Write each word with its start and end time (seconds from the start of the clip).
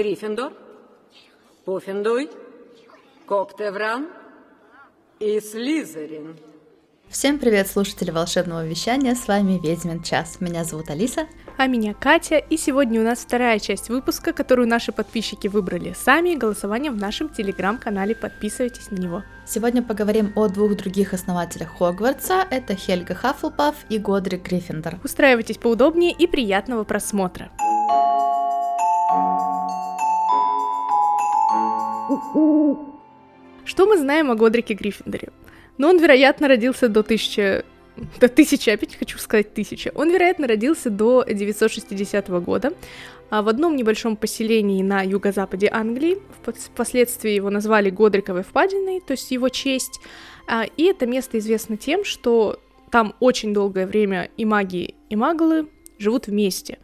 Гриффиндор, 0.00 0.54
Пуффиндуй, 1.66 2.30
Коктевран 3.28 4.08
и 5.18 5.38
Слизерин. 5.40 6.38
Всем 7.10 7.38
привет, 7.38 7.68
слушатели 7.68 8.10
волшебного 8.10 8.66
вещания, 8.66 9.14
с 9.14 9.28
вами 9.28 9.60
Ведьмин 9.62 10.02
час. 10.02 10.40
Меня 10.40 10.64
зовут 10.64 10.88
Алиса. 10.88 11.26
А 11.58 11.66
меня 11.66 11.92
Катя, 11.92 12.38
и 12.38 12.56
сегодня 12.56 12.98
у 13.02 13.04
нас 13.04 13.18
вторая 13.18 13.58
часть 13.58 13.90
выпуска, 13.90 14.32
которую 14.32 14.68
наши 14.68 14.90
подписчики 14.90 15.48
выбрали 15.48 15.92
сами 15.92 16.34
голосованием 16.34 16.94
в 16.94 16.98
нашем 16.98 17.28
телеграм-канале, 17.28 18.14
подписывайтесь 18.14 18.90
на 18.90 18.96
него. 18.96 19.22
Сегодня 19.46 19.82
поговорим 19.82 20.32
о 20.34 20.48
двух 20.48 20.76
других 20.76 21.12
основателях 21.12 21.76
Хогвартса, 21.76 22.46
это 22.50 22.74
Хельга 22.74 23.14
Хаффлпаф 23.14 23.74
и 23.90 23.98
Годрик 23.98 24.48
Гриффиндор. 24.48 24.98
Устраивайтесь 25.04 25.58
поудобнее 25.58 26.12
и 26.12 26.26
приятного 26.26 26.84
просмотра. 26.84 27.50
Что 33.64 33.86
мы 33.86 33.98
знаем 33.98 34.30
о 34.30 34.34
Годрике 34.34 34.74
Гриффиндоре? 34.74 35.28
Но 35.78 35.88
он, 35.88 35.98
вероятно, 35.98 36.48
родился 36.48 36.88
до 36.88 37.00
1000... 37.00 37.64
До 38.18 38.26
1000, 38.26 38.72
опять 38.72 38.96
хочу 38.96 39.18
сказать 39.18 39.48
1000. 39.52 39.92
Он, 39.94 40.10
вероятно, 40.10 40.46
родился 40.46 40.90
до 40.90 41.24
960 41.28 42.28
года 42.44 42.72
а 43.30 43.42
в 43.42 43.48
одном 43.48 43.76
небольшом 43.76 44.16
поселении 44.16 44.82
на 44.82 45.02
юго-западе 45.02 45.70
Англии. 45.72 46.18
Впоследствии 46.42 47.30
его 47.30 47.48
назвали 47.48 47.88
Годриковой 47.88 48.42
впадиной, 48.42 49.00
то 49.00 49.12
есть 49.12 49.30
его 49.30 49.48
честь. 49.48 50.00
А, 50.48 50.64
и 50.64 50.84
это 50.84 51.06
место 51.06 51.38
известно 51.38 51.76
тем, 51.76 52.04
что 52.04 52.60
там 52.90 53.14
очень 53.20 53.54
долгое 53.54 53.86
время 53.86 54.30
и 54.36 54.44
маги, 54.44 54.96
и 55.08 55.16
маглы 55.16 55.68
живут 55.98 56.26
вместе. 56.26 56.78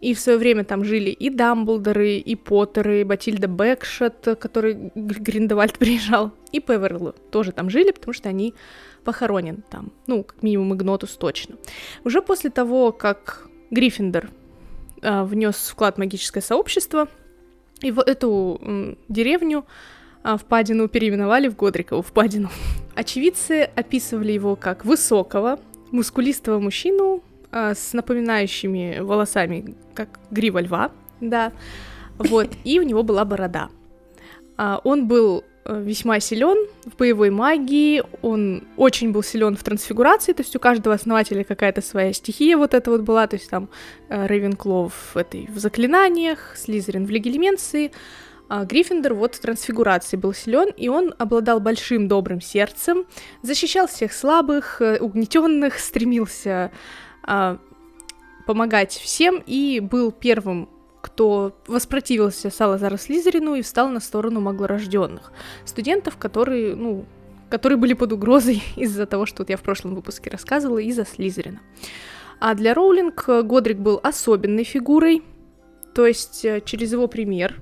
И 0.00 0.14
в 0.14 0.20
свое 0.20 0.38
время 0.38 0.64
там 0.64 0.84
жили 0.84 1.10
и 1.10 1.28
Дамблдоры, 1.28 2.16
и 2.16 2.36
Поттеры, 2.36 3.00
и 3.00 3.04
Батильда 3.04 3.48
Бэкшот, 3.48 4.38
который 4.40 4.92
Гриндевальд 4.94 5.78
приезжал, 5.78 6.32
и 6.52 6.60
Певерлу 6.60 7.14
тоже 7.30 7.52
там 7.52 7.68
жили, 7.68 7.90
потому 7.90 8.12
что 8.12 8.28
они 8.28 8.54
похоронены 9.04 9.62
там. 9.70 9.90
Ну, 10.06 10.22
как 10.22 10.42
минимум 10.42 10.74
Игнотус 10.74 11.16
точно. 11.16 11.56
Уже 12.04 12.22
после 12.22 12.50
того, 12.50 12.92
как 12.92 13.48
Гриффиндор 13.70 14.30
э, 15.02 15.22
внес 15.24 15.56
вклад 15.68 15.96
в 15.96 15.98
магическое 15.98 16.40
сообщество, 16.40 17.08
и 17.80 17.90
в 17.90 18.00
эту 18.00 18.60
э, 18.60 18.94
деревню 19.08 19.64
э, 20.24 20.36
впадину 20.36 20.88
переименовали 20.88 21.48
в 21.48 21.56
Годрикову 21.56 22.02
впадину. 22.02 22.50
Очевидцы 22.94 23.68
описывали 23.74 24.32
его 24.32 24.56
как 24.56 24.84
высокого, 24.84 25.58
мускулистого 25.90 26.60
мужчину 26.60 27.22
а, 27.50 27.74
с 27.74 27.92
напоминающими 27.92 28.98
волосами, 29.00 29.74
как 29.94 30.20
грива 30.30 30.60
льва, 30.60 30.92
да, 31.20 31.52
вот, 32.18 32.50
и 32.64 32.78
у 32.78 32.82
него 32.82 33.02
была 33.02 33.24
борода. 33.24 33.70
А, 34.56 34.80
он 34.84 35.06
был 35.06 35.44
э, 35.64 35.82
весьма 35.82 36.20
силен 36.20 36.68
в 36.84 36.96
боевой 36.96 37.30
магии, 37.30 38.02
он 38.22 38.64
очень 38.76 39.12
был 39.12 39.22
силен 39.22 39.56
в 39.56 39.62
трансфигурации, 39.62 40.32
то 40.32 40.42
есть 40.42 40.56
у 40.56 40.58
каждого 40.58 40.94
основателя 40.94 41.44
какая-то 41.44 41.80
своя 41.80 42.12
стихия 42.12 42.56
вот 42.56 42.74
эта 42.74 42.90
вот 42.90 43.02
была, 43.02 43.26
то 43.26 43.36
есть 43.36 43.48
там 43.48 43.68
Рейвенклов 44.08 44.92
в 45.14 45.16
этой 45.16 45.48
в 45.48 45.58
заклинаниях, 45.58 46.56
Слизерин 46.56 47.06
в 47.06 47.10
легилименции, 47.10 47.92
а 48.48 48.64
Гриффиндор 48.64 49.14
вот 49.14 49.34
в 49.34 49.40
трансфигурации 49.40 50.16
был 50.16 50.32
силен, 50.32 50.70
и 50.76 50.88
он 50.88 51.14
обладал 51.18 51.60
большим 51.60 52.08
добрым 52.08 52.40
сердцем, 52.40 53.04
защищал 53.42 53.86
всех 53.86 54.12
слабых, 54.12 54.80
э, 54.80 54.98
угнетенных, 54.98 55.78
стремился 55.78 56.72
помогать 58.46 58.92
всем. 58.92 59.42
И 59.46 59.80
был 59.80 60.12
первым 60.12 60.68
кто 61.00 61.56
воспротивился 61.66 62.50
Салазару 62.50 62.96
Слизерину 62.96 63.54
и 63.54 63.62
встал 63.62 63.88
на 63.88 64.00
сторону 64.00 64.40
маглорожденных 64.40 65.32
студентов, 65.64 66.16
которые, 66.16 66.74
ну, 66.74 67.06
которые 67.50 67.78
были 67.78 67.94
под 67.94 68.12
угрозой 68.12 68.62
из-за 68.76 69.06
того, 69.06 69.26
что 69.26 69.42
вот 69.42 69.50
я 69.50 69.56
в 69.56 69.62
прошлом 69.62 69.94
выпуске 69.94 70.30
рассказывала, 70.30 70.78
из-за 70.78 71.04
Слизерина. 71.04 71.60
А 72.40 72.54
для 72.54 72.74
Роулинг 72.74 73.28
Годрик 73.44 73.78
был 73.78 74.00
особенной 74.02 74.64
фигурой, 74.64 75.22
то 75.94 76.06
есть 76.06 76.44
э, 76.44 76.60
через 76.64 76.92
его 76.92 77.08
пример, 77.08 77.60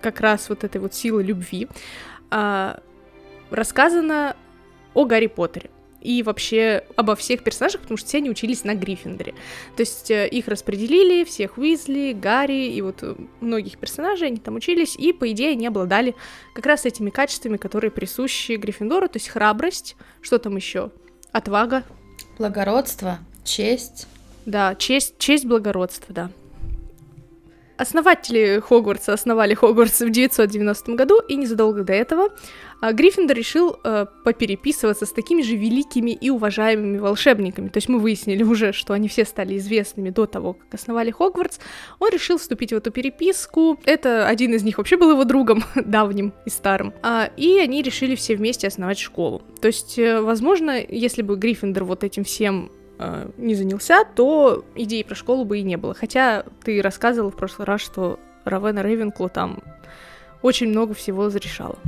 как 0.00 0.20
раз 0.20 0.48
вот 0.48 0.64
этой 0.64 0.78
вот 0.78 0.94
силы 0.94 1.22
любви, 1.22 1.68
а, 2.30 2.80
рассказано 3.50 4.36
о 4.94 5.04
Гарри 5.04 5.28
Поттере 5.28 5.70
и 6.02 6.22
вообще 6.22 6.84
обо 6.96 7.14
всех 7.14 7.42
персонажах, 7.42 7.80
потому 7.82 7.96
что 7.96 8.08
все 8.08 8.18
они 8.18 8.30
учились 8.30 8.64
на 8.64 8.74
Гриффиндоре. 8.74 9.34
То 9.76 9.80
есть 9.80 10.10
э, 10.10 10.28
их 10.28 10.48
распределили, 10.48 11.24
всех 11.24 11.58
Уизли, 11.58 12.12
Гарри 12.12 12.72
и 12.72 12.82
вот 12.82 12.98
э, 13.02 13.14
многих 13.40 13.78
персонажей, 13.78 14.28
они 14.28 14.38
там 14.38 14.56
учились, 14.56 14.96
и, 14.96 15.12
по 15.12 15.30
идее, 15.30 15.52
они 15.52 15.66
обладали 15.66 16.14
как 16.54 16.66
раз 16.66 16.84
этими 16.84 17.10
качествами, 17.10 17.56
которые 17.56 17.90
присущи 17.90 18.52
Гриффиндору, 18.52 19.08
то 19.08 19.18
есть 19.18 19.28
храбрость, 19.28 19.96
что 20.20 20.38
там 20.38 20.56
еще? 20.56 20.90
Отвага. 21.32 21.84
Благородство, 22.38 23.18
честь. 23.44 24.06
Да, 24.44 24.74
честь, 24.74 25.18
честь, 25.18 25.44
благородство, 25.46 26.12
да. 26.14 26.30
Основатели 27.76 28.60
Хогвартса 28.60 29.12
основали 29.12 29.54
Хогвартс 29.54 30.00
в 30.00 30.10
990 30.10 30.92
году, 30.94 31.20
и 31.28 31.36
незадолго 31.36 31.82
до 31.82 31.92
этого 31.92 32.28
а, 32.80 32.92
Гриффиндор 32.92 33.36
решил 33.36 33.78
э, 33.84 34.06
попереписываться 34.24 35.06
с 35.06 35.12
такими 35.12 35.42
же 35.42 35.56
великими 35.56 36.10
и 36.10 36.30
уважаемыми 36.30 36.98
волшебниками. 36.98 37.68
То 37.68 37.78
есть 37.78 37.88
мы 37.88 37.98
выяснили 37.98 38.42
уже, 38.42 38.72
что 38.72 38.92
они 38.92 39.08
все 39.08 39.24
стали 39.24 39.56
известными 39.56 40.10
до 40.10 40.26
того, 40.26 40.54
как 40.54 40.74
основали 40.74 41.10
Хогвартс. 41.10 41.60
Он 42.00 42.10
решил 42.10 42.38
вступить 42.38 42.72
в 42.72 42.76
эту 42.76 42.90
переписку. 42.90 43.78
Это 43.84 44.26
один 44.26 44.52
из 44.54 44.64
них 44.64 44.78
вообще 44.78 44.96
был 44.96 45.12
его 45.12 45.24
другом 45.24 45.62
давним 45.76 46.32
и 46.44 46.50
старым. 46.50 46.92
А, 47.02 47.30
и 47.36 47.58
они 47.58 47.82
решили 47.82 48.16
все 48.16 48.36
вместе 48.36 48.66
основать 48.66 48.98
школу. 48.98 49.42
То 49.60 49.68
есть, 49.68 49.98
э, 49.98 50.20
возможно, 50.20 50.78
если 50.86 51.22
бы 51.22 51.36
Гриффиндор 51.36 51.84
вот 51.84 52.04
этим 52.04 52.24
всем 52.24 52.70
э, 53.02 53.30
не 53.36 53.54
занялся, 53.54 54.04
то 54.04 54.64
идеи 54.74 55.02
про 55.02 55.14
школу 55.14 55.44
бы 55.44 55.58
и 55.58 55.62
не 55.62 55.76
было. 55.76 55.94
Хотя 55.94 56.44
ты 56.64 56.80
рассказывал 56.80 57.30
в 57.30 57.36
прошлый 57.36 57.66
раз, 57.66 57.80
что 57.80 58.18
Равена 58.44 58.82
Рейвенкло 58.82 59.28
там 59.28 59.62
очень 60.42 60.68
много 60.68 60.94
всего 60.94 61.26
разрешала. 61.26 61.78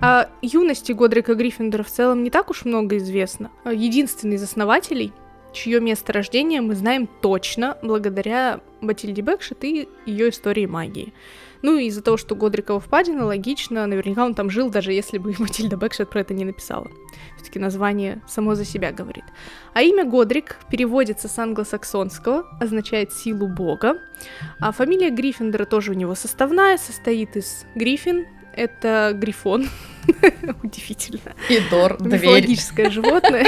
О 0.00 0.26
юности 0.42 0.92
Годрика 0.92 1.34
Гриффиндора 1.34 1.82
в 1.82 1.88
целом 1.88 2.22
не 2.22 2.30
так 2.30 2.50
уж 2.50 2.64
много 2.64 2.96
известно. 2.96 3.50
Единственный 3.64 4.36
из 4.36 4.42
основателей, 4.42 5.12
чье 5.52 5.80
место 5.80 6.12
рождения 6.12 6.60
мы 6.60 6.74
знаем 6.74 7.08
точно 7.20 7.78
благодаря 7.82 8.60
Батильде 8.80 9.22
Бэкшет 9.22 9.64
и 9.64 9.88
ее 10.06 10.30
истории 10.30 10.66
магии. 10.66 11.12
Ну 11.62 11.78
и 11.78 11.86
из-за 11.86 12.02
того, 12.02 12.16
что 12.16 12.34
Годрикова 12.34 12.80
впадина, 12.80 13.24
логично, 13.24 13.86
наверняка 13.86 14.24
он 14.24 14.34
там 14.34 14.50
жил, 14.50 14.70
даже 14.70 14.92
если 14.92 15.18
бы 15.18 15.34
Матильда 15.38 15.76
Бэкшет 15.76 16.10
про 16.10 16.20
это 16.20 16.34
не 16.34 16.44
написала. 16.44 16.90
Все-таки 17.36 17.58
название 17.58 18.20
само 18.28 18.54
за 18.54 18.64
себя 18.64 18.92
говорит. 18.92 19.24
А 19.74 19.82
имя 19.82 20.04
Годрик 20.04 20.58
переводится 20.70 21.28
с 21.28 21.38
англосаксонского, 21.38 22.46
означает 22.60 23.12
силу 23.12 23.46
бога. 23.46 23.98
А 24.60 24.72
фамилия 24.72 25.10
Гриффиндора 25.10 25.64
тоже 25.64 25.92
у 25.92 25.94
него 25.94 26.14
составная, 26.14 26.76
состоит 26.76 27.36
из 27.36 27.64
Гриффин, 27.74 28.26
это 28.54 29.12
грифон. 29.14 29.66
Удивительно. 30.62 31.34
И 31.48 31.58
Дор, 31.70 31.96
дверь. 32.00 32.20
Мифологическое 32.20 32.90
животное. 32.90 33.46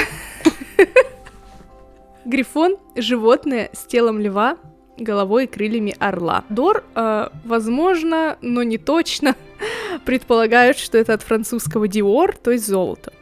Грифон— 2.25 2.78
животное 2.96 3.70
с 3.75 3.84
телом 3.84 4.19
льва, 4.19 4.56
головой 4.97 5.44
и 5.44 5.47
крыльями 5.47 5.94
орла. 5.99 6.44
Дор, 6.49 6.84
э, 6.94 7.28
возможно, 7.44 8.38
но 8.41 8.62
не 8.62 8.78
точно, 8.78 9.37
предполагают, 10.05 10.78
что 10.78 10.99
это 10.99 11.15
от 11.15 11.22
французского 11.22 11.88
диор, 11.88 12.37
то 12.37 12.50
есть 12.50 12.66
золото. 12.66 13.12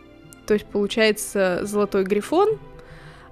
То 0.47 0.55
есть 0.55 0.67
получается 0.67 1.61
золотой 1.63 2.05
грифон, 2.05 2.59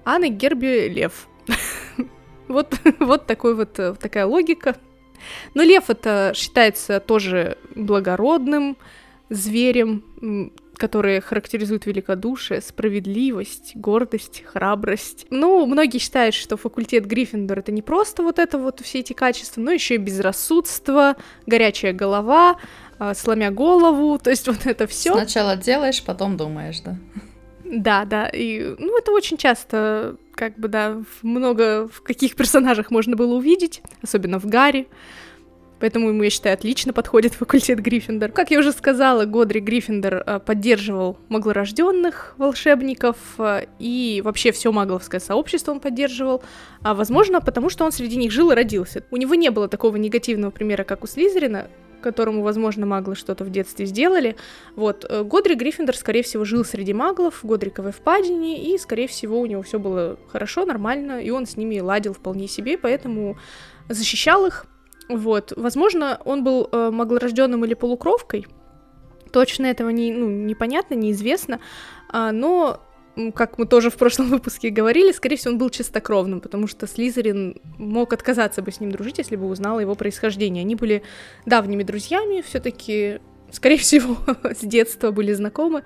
а 0.05 0.19
на 0.19 0.29
гербе 0.29 0.89
лев. 0.89 1.29
вот, 2.49 2.75
вот 2.99 3.27
такой 3.27 3.55
вот 3.55 3.79
э, 3.79 3.95
такая 3.95 4.27
логика. 4.27 4.77
Но 5.55 5.63
лев 5.63 5.91
это 5.91 6.33
считается 6.35 7.01
тоже 7.01 7.59
благородным 7.75 8.77
зверем, 9.29 10.53
которые 10.81 11.21
характеризуют 11.21 11.85
великодушие, 11.85 12.63
справедливость, 12.63 13.77
гордость, 13.77 14.43
храбрость. 14.47 15.27
Ну, 15.29 15.67
многие 15.67 15.99
считают, 15.99 16.35
что 16.35 16.57
факультет 16.57 17.05
Гриффиндор 17.05 17.59
это 17.59 17.71
не 17.71 17.83
просто 17.83 18.23
вот 18.23 18.39
это 18.39 18.57
вот 18.57 18.81
все 18.81 19.01
эти 19.01 19.13
качества, 19.13 19.61
но 19.61 19.73
еще 19.73 19.97
и 19.97 19.99
безрассудство, 19.99 21.17
горячая 21.47 21.93
голова, 21.93 22.57
а, 22.99 23.15
сломя 23.15 23.51
голову, 23.51 24.19
то 24.23 24.31
есть 24.31 24.47
вот 24.49 24.65
это 24.65 24.87
все. 24.87 25.13
Сначала 25.13 25.55
делаешь, 25.55 26.03
потом 26.03 26.39
думаешь, 26.39 26.81
да? 26.81 26.97
Да, 27.63 28.07
да, 28.07 28.29
и 28.29 28.75
ну 28.79 28.99
это 28.99 29.13
очень 29.13 29.37
часто, 29.37 30.17
как 30.35 30.59
бы 30.59 30.69
да, 30.69 30.97
много 31.21 31.89
в 31.89 32.01
каких 32.01 32.37
персонажах 32.37 32.91
можно 32.91 33.17
было 33.17 33.35
увидеть, 33.35 33.83
особенно 34.03 34.41
в 34.41 34.47
Гарри. 34.47 34.89
Поэтому 35.81 36.11
ему, 36.11 36.23
я 36.23 36.31
считаю, 36.31 36.55
отлично 36.55 36.93
подходит 36.93 37.35
факультет 37.41 37.81
Гриффиндор. 37.81 38.31
Как 38.31 38.51
я 38.51 38.59
уже 38.59 38.73
сказала, 38.73 39.25
Годри 39.25 39.61
Гриффиндор 39.61 40.23
э, 40.27 40.41
поддерживал 40.41 41.19
маглорожденных 41.29 42.35
волшебников, 42.39 43.17
э, 43.39 43.67
и 43.79 44.23
вообще 44.25 44.53
все 44.53 44.71
магловское 44.71 45.21
сообщество 45.21 45.73
он 45.73 45.81
поддерживал, 45.81 46.43
а 46.83 46.95
возможно, 46.95 47.41
потому 47.41 47.71
что 47.71 47.85
он 47.85 47.93
среди 47.93 48.17
них 48.17 48.31
жил 48.31 48.51
и 48.53 48.55
родился. 48.55 49.05
У 49.11 49.17
него 49.17 49.35
не 49.35 49.51
было 49.51 49.69
такого 49.69 49.97
негативного 49.97 50.51
примера, 50.51 50.85
как 50.85 51.03
у 51.03 51.07
Слизерина, 51.07 51.69
которому, 52.01 52.43
возможно, 52.43 52.87
маглы 52.87 53.15
что-то 53.15 53.45
в 53.45 53.51
детстве 53.51 53.87
сделали. 53.87 54.37
Вот, 54.77 55.07
э, 55.09 55.23
Годри 55.23 55.55
Гриффиндор, 55.55 55.97
скорее 55.97 56.23
всего, 56.23 56.45
жил 56.45 56.65
среди 56.65 56.93
маглов 56.93 57.43
в 57.43 57.47
Годриковой 57.47 57.93
впадине, 57.93 58.73
и, 58.73 58.79
скорее 58.79 59.07
всего, 59.07 59.41
у 59.41 59.47
него 59.47 59.63
все 59.63 59.79
было 59.79 60.19
хорошо, 60.29 60.65
нормально, 60.65 61.23
и 61.23 61.31
он 61.31 61.47
с 61.47 61.57
ними 61.57 61.79
ладил 61.81 62.15
вполне 62.15 62.49
себе, 62.49 62.77
поэтому 62.79 63.39
защищал 63.89 64.47
их. 64.47 64.67
Вот, 65.11 65.53
возможно, 65.57 66.21
он 66.25 66.45
был 66.45 66.69
э, 66.71 66.91
маглорожденным 66.91 67.65
или 67.65 67.75
полукровкой, 67.75 68.47
точно 69.33 69.67
этого 69.67 69.91
не, 69.91 70.13
ну, 70.13 70.29
непонятно, 70.29 70.95
неизвестно, 70.95 71.59
а, 72.09 72.31
но 72.31 72.81
как 73.35 73.59
мы 73.59 73.67
тоже 73.67 73.91
в 73.91 73.97
прошлом 73.97 74.29
выпуске 74.31 74.71
говорили, 74.71 75.13
скорее 75.13 75.37
всего, 75.37 75.53
он 75.53 75.59
был 75.59 75.71
чистокровным, 75.71 76.41
потому 76.41 76.69
что 76.69 76.87
Слизерин 76.87 77.61
мог 77.79 78.13
отказаться 78.13 78.63
бы 78.63 78.71
с 78.71 78.81
ним 78.81 78.93
дружить, 78.93 79.19
если 79.19 79.37
бы 79.37 79.47
узнал 79.47 79.81
его 79.81 79.95
происхождение. 79.95 80.63
Они 80.63 80.77
были 80.77 81.03
давними 81.45 81.83
друзьями, 81.83 82.43
все-таки, 82.43 83.21
скорее 83.51 83.77
всего, 83.79 84.17
с 84.45 84.61
детства 84.61 85.11
были 85.11 85.33
знакомы, 85.33 85.83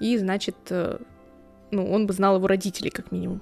и, 0.00 0.18
значит, 0.18 0.56
э, 0.68 0.98
ну, 1.70 1.90
он 1.90 2.06
бы 2.06 2.12
знал 2.12 2.36
его 2.36 2.46
родителей, 2.46 2.90
как 2.90 3.10
минимум. 3.10 3.40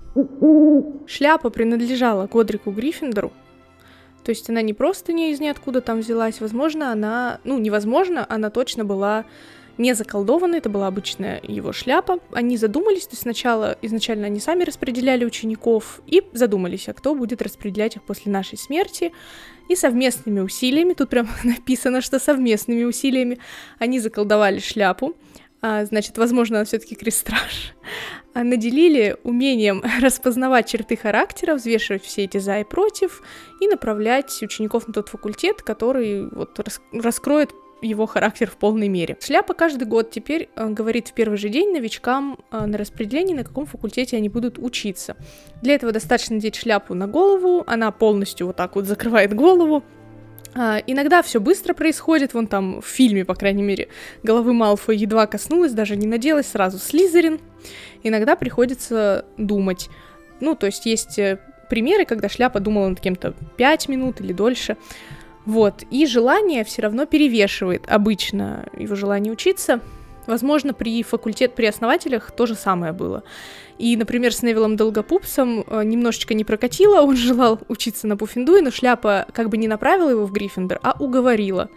Шляпа 1.06 1.50
принадлежала 1.50 2.28
Годрику 2.28 2.70
Гриффиндору, 2.70 3.32
то 4.24 4.30
есть 4.30 4.48
она 4.48 4.62
не 4.62 4.74
просто 4.74 5.12
не 5.12 5.32
из 5.32 5.40
ниоткуда 5.40 5.80
там 5.80 6.00
взялась, 6.00 6.40
возможно, 6.40 6.92
она, 6.92 7.40
ну, 7.44 7.58
невозможно, 7.58 8.26
она 8.28 8.50
точно 8.50 8.84
была 8.84 9.24
не 9.78 9.94
заколдованы, 9.94 10.56
это 10.56 10.68
была 10.68 10.86
обычная 10.86 11.40
его 11.42 11.72
шляпа. 11.72 12.18
Они 12.32 12.56
задумались, 12.56 13.06
то 13.06 13.12
есть 13.12 13.22
сначала, 13.22 13.76
изначально 13.82 14.26
они 14.26 14.38
сами 14.38 14.64
распределяли 14.64 15.24
учеников 15.24 16.00
и 16.06 16.22
задумались, 16.32 16.88
а 16.88 16.92
кто 16.92 17.14
будет 17.14 17.42
распределять 17.42 17.96
их 17.96 18.02
после 18.02 18.30
нашей 18.30 18.58
смерти. 18.58 19.12
И 19.68 19.76
совместными 19.76 20.40
усилиями, 20.40 20.92
тут 20.92 21.08
прям 21.08 21.28
написано, 21.44 22.00
что 22.00 22.18
совместными 22.18 22.84
усилиями 22.84 23.38
они 23.78 23.98
заколдовали 23.98 24.58
шляпу, 24.58 25.14
а, 25.62 25.84
значит, 25.84 26.18
возможно, 26.18 26.58
она 26.58 26.64
все-таки 26.64 26.96
крестраж, 26.96 27.74
а 28.34 28.42
наделили 28.42 29.16
умением 29.22 29.82
распознавать 30.02 30.68
черты 30.68 30.96
характера, 30.96 31.54
взвешивать 31.54 32.02
все 32.02 32.24
эти 32.24 32.38
за 32.38 32.58
и 32.58 32.64
против 32.64 33.22
и 33.60 33.68
направлять 33.68 34.42
учеников 34.42 34.88
на 34.88 34.92
тот 34.92 35.08
факультет, 35.08 35.62
который 35.62 36.28
вот 36.30 36.58
раскроет 36.92 37.52
его 37.80 38.06
характер 38.06 38.50
в 38.50 38.56
полной 38.56 38.88
мере. 38.88 39.16
Шляпа 39.20 39.54
каждый 39.54 39.84
год 39.84 40.10
теперь 40.10 40.48
э, 40.54 40.68
говорит 40.68 41.08
в 41.08 41.14
первый 41.14 41.36
же 41.36 41.48
день 41.48 41.72
новичкам 41.72 42.38
э, 42.50 42.64
на 42.66 42.78
распределении, 42.78 43.34
на 43.34 43.44
каком 43.44 43.66
факультете 43.66 44.16
они 44.16 44.28
будут 44.28 44.58
учиться. 44.58 45.16
Для 45.62 45.74
этого 45.74 45.92
достаточно 45.92 46.36
надеть 46.36 46.56
шляпу 46.56 46.94
на 46.94 47.06
голову, 47.06 47.64
она 47.66 47.90
полностью 47.90 48.46
вот 48.46 48.56
так 48.56 48.76
вот 48.76 48.86
закрывает 48.86 49.34
голову, 49.34 49.82
а, 50.54 50.82
иногда 50.86 51.22
все 51.22 51.40
быстро 51.40 51.74
происходит, 51.74 52.34
вон 52.34 52.46
там 52.46 52.80
в 52.80 52.86
фильме, 52.86 53.24
по 53.24 53.34
крайней 53.34 53.62
мере, 53.62 53.88
головы 54.22 54.52
Малфоя 54.52 54.96
едва 54.96 55.26
коснулась, 55.26 55.72
даже 55.72 55.96
не 55.96 56.06
наделась, 56.06 56.48
сразу 56.48 56.78
Слизерин. 56.78 57.40
Иногда 58.02 58.36
приходится 58.36 59.24
думать. 59.38 59.88
Ну, 60.40 60.54
то 60.54 60.66
есть 60.66 60.84
есть 60.86 61.18
э, 61.18 61.38
примеры, 61.70 62.04
когда 62.04 62.28
шляпа 62.28 62.60
думала 62.60 62.88
над 62.88 63.00
кем-то 63.00 63.34
5 63.56 63.88
минут 63.88 64.20
или 64.20 64.32
дольше. 64.32 64.76
Вот, 65.46 65.84
и 65.90 66.06
желание 66.06 66.64
все 66.64 66.82
равно 66.82 67.06
перевешивает 67.06 67.84
обычно 67.88 68.66
его 68.76 68.94
желание 68.94 69.32
учиться. 69.32 69.80
Возможно, 70.26 70.72
при 70.72 71.02
факультет, 71.02 71.54
при 71.54 71.66
основателях 71.66 72.30
то 72.30 72.46
же 72.46 72.54
самое 72.54 72.92
было. 72.92 73.22
И, 73.78 73.96
например, 73.96 74.32
с 74.32 74.42
Невилом 74.42 74.76
Долгопупсом 74.76 75.64
э, 75.66 75.82
немножечко 75.84 76.34
не 76.34 76.44
прокатило, 76.44 77.00
он 77.00 77.16
желал 77.16 77.58
учиться 77.68 78.06
на 78.06 78.16
Пуффиндуе, 78.16 78.62
но 78.62 78.70
шляпа 78.70 79.26
как 79.32 79.48
бы 79.48 79.56
не 79.56 79.68
направила 79.68 80.10
его 80.10 80.24
в 80.24 80.32
Гриффиндор, 80.32 80.78
а 80.82 80.96
уговорила 80.98 81.68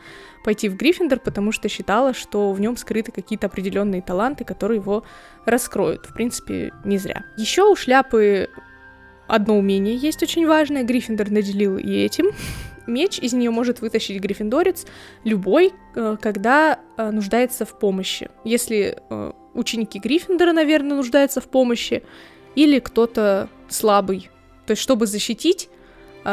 пойти 0.44 0.70
в 0.70 0.78
Гриффиндор, 0.78 1.20
потому 1.20 1.52
что 1.52 1.68
считала, 1.70 2.14
что 2.14 2.52
в 2.52 2.62
нем 2.62 2.78
скрыты 2.78 3.12
какие-то 3.12 3.48
определенные 3.48 4.04
таланты, 4.04 4.44
которые 4.44 4.80
его 4.80 5.04
раскроют. 5.46 6.06
В 6.06 6.14
принципе, 6.14 6.72
не 6.84 7.00
зря. 7.00 7.26
Еще 7.36 7.64
у 7.64 7.76
шляпы 7.76 8.50
одно 9.28 9.58
умение 9.58 9.96
есть 9.96 10.22
очень 10.22 10.46
важное, 10.46 10.84
Гриффиндор 10.84 11.32
наделил 11.32 11.78
и 11.80 11.92
этим 11.92 12.28
меч 12.88 13.20
из 13.20 13.34
нее 13.34 13.52
может 13.52 13.82
вытащить 13.82 14.20
гриффиндорец 14.22 14.86
любой, 15.24 15.74
э, 15.96 16.18
когда 16.22 16.80
э, 16.98 17.12
нуждается 17.12 17.66
в 17.66 17.78
помощи. 17.80 18.30
Если 18.44 18.98
э, 19.10 19.32
ученики 19.54 20.00
Гриффиндора, 20.00 20.54
наверное, 20.54 20.98
нуждаются 20.98 21.42
в 21.42 21.46
помощи, 21.46 22.04
или 22.56 22.80
кто-то 22.80 23.50
слабый. 23.68 24.30
То 24.66 24.72
есть, 24.72 24.82
чтобы 24.82 25.08
защитить, 25.08 25.70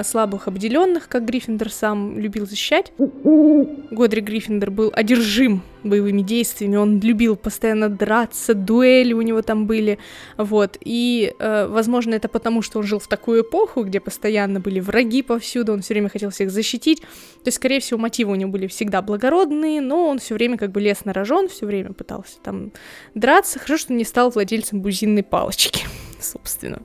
слабых 0.03 0.49
обделенных, 0.49 1.09
как 1.09 1.25
Гриффиндор 1.25 1.71
сам 1.71 2.19
любил 2.19 2.47
защищать. 2.47 2.93
Годри 2.99 4.21
Гриффиндор 4.21 4.71
был 4.71 4.91
одержим 4.95 5.63
боевыми 5.85 6.23
действиями, 6.23 6.77
он 6.77 7.01
любил 7.01 7.37
постоянно 7.37 7.89
драться, 7.89 8.55
дуэли 8.55 9.13
у 9.13 9.23
него 9.23 9.43
там 9.43 9.67
были, 9.67 9.99
вот, 10.37 10.79
и, 10.81 11.35
э, 11.39 11.67
возможно, 11.67 12.15
это 12.15 12.29
потому, 12.29 12.63
что 12.63 12.79
он 12.79 12.85
жил 12.85 12.99
в 12.99 13.09
такую 13.09 13.43
эпоху, 13.43 13.83
где 13.85 14.01
постоянно 14.01 14.61
были 14.61 14.81
враги 14.81 15.23
повсюду, 15.23 15.73
он 15.73 15.83
все 15.83 15.95
время 15.95 16.09
хотел 16.09 16.31
всех 16.31 16.51
защитить, 16.51 17.01
то 17.01 17.47
есть, 17.47 17.57
скорее 17.57 17.81
всего, 17.81 17.99
мотивы 17.99 18.33
у 18.33 18.37
него 18.37 18.51
были 18.51 18.67
всегда 18.67 19.03
благородные, 19.03 19.81
но 19.81 20.09
он 20.09 20.19
все 20.19 20.35
время 20.35 20.57
как 20.57 20.71
бы 20.71 20.81
лез 20.81 21.05
на 21.05 21.13
рожон, 21.13 21.49
все 21.49 21.67
время 21.67 21.93
пытался 21.93 22.39
там 22.43 22.73
драться, 23.15 23.59
хорошо, 23.59 23.79
что 23.79 23.93
не 23.93 24.05
стал 24.05 24.31
владельцем 24.31 24.81
бузинной 24.81 25.23
палочки 25.23 25.85
собственно. 26.23 26.81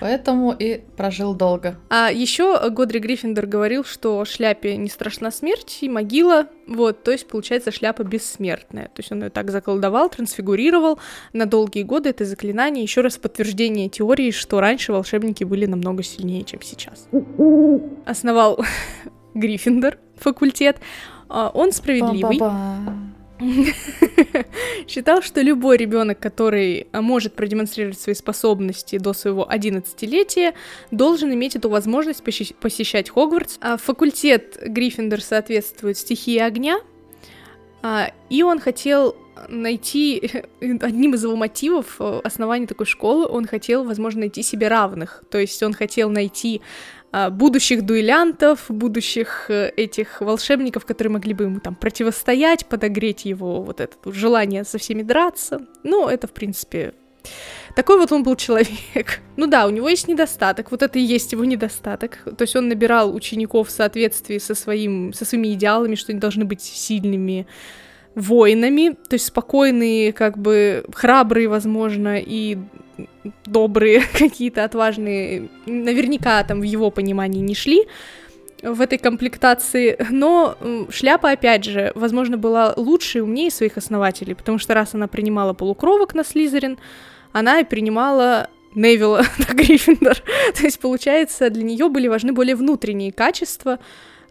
Поэтому 0.00 0.52
и 0.52 0.82
прожил 0.96 1.34
долго. 1.34 1.76
А 1.90 2.10
еще 2.10 2.70
Годри 2.70 2.98
Гриффиндор 2.98 3.46
говорил, 3.46 3.84
что 3.84 4.24
шляпе 4.24 4.76
не 4.76 4.88
страшна 4.88 5.30
смерть 5.30 5.78
и 5.80 5.88
могила, 5.88 6.46
вот, 6.66 7.02
то 7.02 7.10
есть, 7.10 7.26
получается, 7.26 7.70
шляпа 7.70 8.04
бессмертная. 8.04 8.84
То 8.86 8.98
есть 8.98 9.12
он 9.12 9.22
ее 9.22 9.30
так 9.30 9.50
заколдовал, 9.50 10.08
трансфигурировал 10.08 10.98
на 11.32 11.46
долгие 11.46 11.82
годы 11.82 12.10
это 12.10 12.24
заклинание, 12.24 12.82
еще 12.82 13.00
раз 13.00 13.16
подтверждение 13.16 13.88
теории, 13.88 14.30
что 14.30 14.60
раньше 14.60 14.92
волшебники 14.92 15.44
были 15.44 15.66
намного 15.66 16.02
сильнее, 16.02 16.44
чем 16.44 16.60
сейчас. 16.62 17.08
Основал 18.06 18.58
Гриффиндор 19.34 19.98
факультет. 20.16 20.78
А, 21.28 21.50
он 21.52 21.72
справедливый. 21.72 22.38
Ба-ба-ба. 22.38 23.13
Считал, 24.88 25.22
что 25.22 25.40
любой 25.40 25.76
ребенок, 25.76 26.18
который 26.18 26.86
а, 26.92 27.02
может 27.02 27.34
продемонстрировать 27.34 28.00
свои 28.00 28.14
способности 28.14 28.98
до 28.98 29.12
своего 29.12 29.48
11-летия, 29.50 30.54
должен 30.90 31.32
иметь 31.32 31.56
эту 31.56 31.68
возможность 31.68 32.22
посещать 32.22 33.10
Хогвартс. 33.10 33.58
А 33.60 33.76
факультет 33.76 34.58
Гриффиндор 34.62 35.20
соответствует 35.20 35.98
стихии 35.98 36.38
огня, 36.38 36.80
а, 37.82 38.12
и 38.30 38.42
он 38.42 38.60
хотел 38.60 39.16
найти 39.48 40.30
одним 40.60 41.14
из 41.14 41.24
его 41.24 41.36
мотивов 41.36 41.96
э, 41.98 42.20
основания 42.24 42.66
такой 42.66 42.86
школы, 42.86 43.26
он 43.26 43.46
хотел, 43.46 43.84
возможно, 43.84 44.20
найти 44.20 44.42
себе 44.42 44.68
равных. 44.68 45.24
То 45.30 45.38
есть 45.38 45.62
он 45.62 45.74
хотел 45.74 46.08
найти 46.08 46.62
будущих 47.30 47.82
дуэлянтов, 47.82 48.64
будущих 48.68 49.46
э, 49.48 49.70
этих 49.76 50.20
волшебников, 50.20 50.84
которые 50.84 51.12
могли 51.12 51.34
бы 51.34 51.44
ему 51.44 51.60
там 51.60 51.74
противостоять, 51.74 52.66
подогреть 52.66 53.24
его 53.24 53.62
вот 53.62 53.80
это 53.80 53.96
вот 54.04 54.14
желание 54.14 54.64
со 54.64 54.78
всеми 54.78 55.02
драться. 55.02 55.60
Ну, 55.84 56.08
это, 56.08 56.26
в 56.26 56.32
принципе, 56.32 56.92
такой 57.76 57.98
вот 57.98 58.10
он 58.12 58.22
был 58.22 58.36
человек. 58.36 59.20
Ну 59.36 59.48
да, 59.48 59.66
у 59.66 59.70
него 59.70 59.88
есть 59.88 60.06
недостаток, 60.06 60.70
вот 60.70 60.82
это 60.82 60.98
и 60.98 61.02
есть 61.02 61.32
его 61.32 61.44
недостаток. 61.44 62.18
То 62.36 62.42
есть 62.42 62.54
он 62.54 62.68
набирал 62.68 63.14
учеников 63.14 63.68
в 63.68 63.72
соответствии 63.72 64.38
со, 64.38 64.54
своим, 64.54 65.12
со 65.12 65.24
своими 65.24 65.52
идеалами, 65.54 65.96
что 65.96 66.12
они 66.12 66.20
должны 66.20 66.44
быть 66.44 66.62
сильными 66.62 67.46
воинами, 68.14 68.96
то 69.08 69.14
есть 69.14 69.26
спокойные, 69.26 70.12
как 70.12 70.38
бы 70.38 70.84
храбрые, 70.92 71.48
возможно, 71.48 72.18
и 72.18 72.58
добрые, 73.46 74.02
какие-то 74.18 74.64
отважные, 74.64 75.48
наверняка 75.66 76.42
там 76.44 76.60
в 76.60 76.64
его 76.64 76.90
понимании 76.90 77.40
не 77.40 77.54
шли 77.54 77.86
в 78.62 78.80
этой 78.80 78.98
комплектации, 78.98 79.96
но 80.10 80.56
шляпа, 80.90 81.30
опять 81.30 81.64
же, 81.64 81.92
возможно, 81.94 82.38
была 82.38 82.72
лучше 82.76 83.18
и 83.18 83.20
умнее 83.20 83.50
своих 83.50 83.76
основателей, 83.76 84.34
потому 84.34 84.58
что 84.58 84.74
раз 84.74 84.94
она 84.94 85.06
принимала 85.06 85.52
полукровок 85.52 86.14
на 86.14 86.24
Слизерин, 86.24 86.78
она 87.32 87.60
и 87.60 87.64
принимала 87.64 88.48
Невилла 88.74 89.24
на 89.48 89.54
Гриффиндор. 89.54 90.16
То 90.54 90.62
есть, 90.62 90.80
получается, 90.80 91.50
для 91.50 91.62
нее 91.62 91.88
были 91.88 92.08
важны 92.08 92.32
более 92.32 92.56
внутренние 92.56 93.12
качества, 93.12 93.78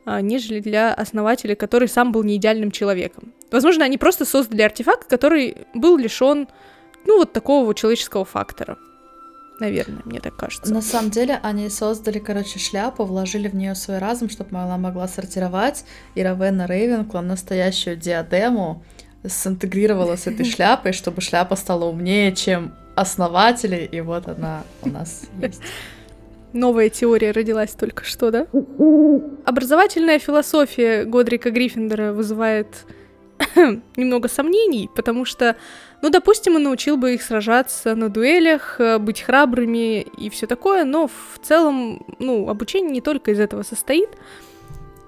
а, 0.05 0.22
нежели 0.22 0.60
для 0.60 0.93
основателя, 0.93 1.55
который 1.55 1.88
сам 1.88 2.12
был 2.12 2.24
не 2.24 2.36
идеальным 2.38 2.72
человеком. 2.72 3.34
Возможно, 3.51 3.86
они 3.86 3.98
просто 3.98 4.25
создали 4.25 4.63
артефакт, 4.63 5.08
который 5.08 5.58
был 5.74 5.98
лишен, 5.98 6.48
ну, 7.05 7.17
вот 7.17 7.33
такого 7.33 7.65
вот 7.65 7.77
человеческого 7.77 8.25
фактора. 8.25 8.77
Наверное, 9.60 10.01
мне 10.05 10.19
так 10.19 10.36
кажется. 10.36 10.74
На 10.74 10.81
самом 10.81 11.12
деле 11.12 11.39
они 11.43 11.69
создали, 11.69 12.19
короче, 12.19 12.60
шляпу, 12.60 13.05
вложили 13.05 13.48
в 13.48 13.55
нее 13.55 13.75
свой 13.75 14.00
разум, 14.00 14.29
чтобы 14.29 14.57
она 14.57 14.77
могла 14.77 15.07
сортировать, 15.07 15.86
и 16.15 16.24
Равена 16.24 16.65
Рейвенкла 16.65 17.22
настоящую 17.22 17.95
диадему 17.95 18.83
синтегрировала 19.25 20.15
с 20.15 20.27
этой 20.27 20.45
шляпой, 20.50 20.93
чтобы 20.93 21.22
шляпа 21.22 21.55
стала 21.55 21.86
умнее, 21.86 22.33
чем 22.33 22.74
основатели, 22.95 23.88
и 23.89 24.01
вот 24.01 24.27
она 24.27 24.63
у 24.81 24.89
нас 24.89 25.24
есть. 25.39 25.62
Новая 26.53 26.89
теория 26.89 27.31
родилась 27.31 27.72
только 27.72 28.03
что, 28.03 28.29
да? 28.29 28.48
Образовательная 29.45 30.19
философия 30.19 31.03
Годрика 31.03 31.50
Гриффиндора 31.50 32.13
вызывает 32.13 32.67
немного 33.96 34.28
сомнений, 34.28 34.90
потому 34.96 35.25
что, 35.25 35.56
ну, 36.02 36.10
допустим, 36.10 36.56
он 36.56 36.63
научил 36.63 36.98
бы 36.98 37.13
их 37.13 37.22
сражаться 37.22 37.96
на 37.96 38.10
дуэлях, 38.10 38.80
э, 38.80 38.98
быть 38.98 39.22
храбрыми 39.22 40.02
и 40.02 40.30
все 40.30 40.48
такое, 40.48 40.84
но 40.84 41.08
в 41.08 41.40
целом, 41.42 42.06
ну, 42.20 42.50
обучение 42.50 42.92
не 42.92 43.02
только 43.02 43.32
из 43.32 43.40
этого 43.40 43.63
состоит, 43.63 44.10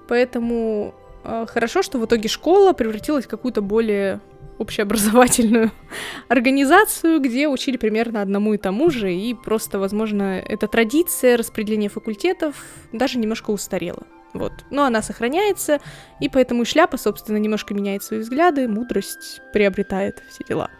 поэтому 0.08 0.94
э, 1.24 1.46
хорошо, 1.48 1.82
что 1.82 1.98
в 1.98 2.06
итоге 2.06 2.28
школа 2.28 2.72
превратилась 2.72 3.24
в 3.24 3.28
какую-то 3.28 3.62
более 3.62 4.20
общеобразовательную 4.58 5.70
организацию, 6.28 7.20
где 7.20 7.48
учили 7.48 7.76
примерно 7.76 8.22
одному 8.22 8.54
и 8.54 8.58
тому 8.58 8.90
же, 8.90 9.12
и 9.12 9.34
просто, 9.34 9.78
возможно, 9.78 10.38
эта 10.38 10.66
традиция 10.66 11.36
распределения 11.36 11.88
факультетов 11.88 12.56
даже 12.92 13.18
немножко 13.18 13.50
устарела. 13.50 14.06
Вот. 14.38 14.52
Но 14.70 14.84
она 14.84 15.02
сохраняется, 15.02 15.80
и 16.20 16.28
поэтому 16.28 16.62
и 16.62 16.64
шляпа, 16.64 16.96
собственно, 16.96 17.36
немножко 17.36 17.74
меняет 17.74 18.02
свои 18.02 18.20
взгляды, 18.20 18.68
мудрость 18.68 19.40
приобретает 19.52 20.22
все 20.28 20.44
дела. 20.44 20.70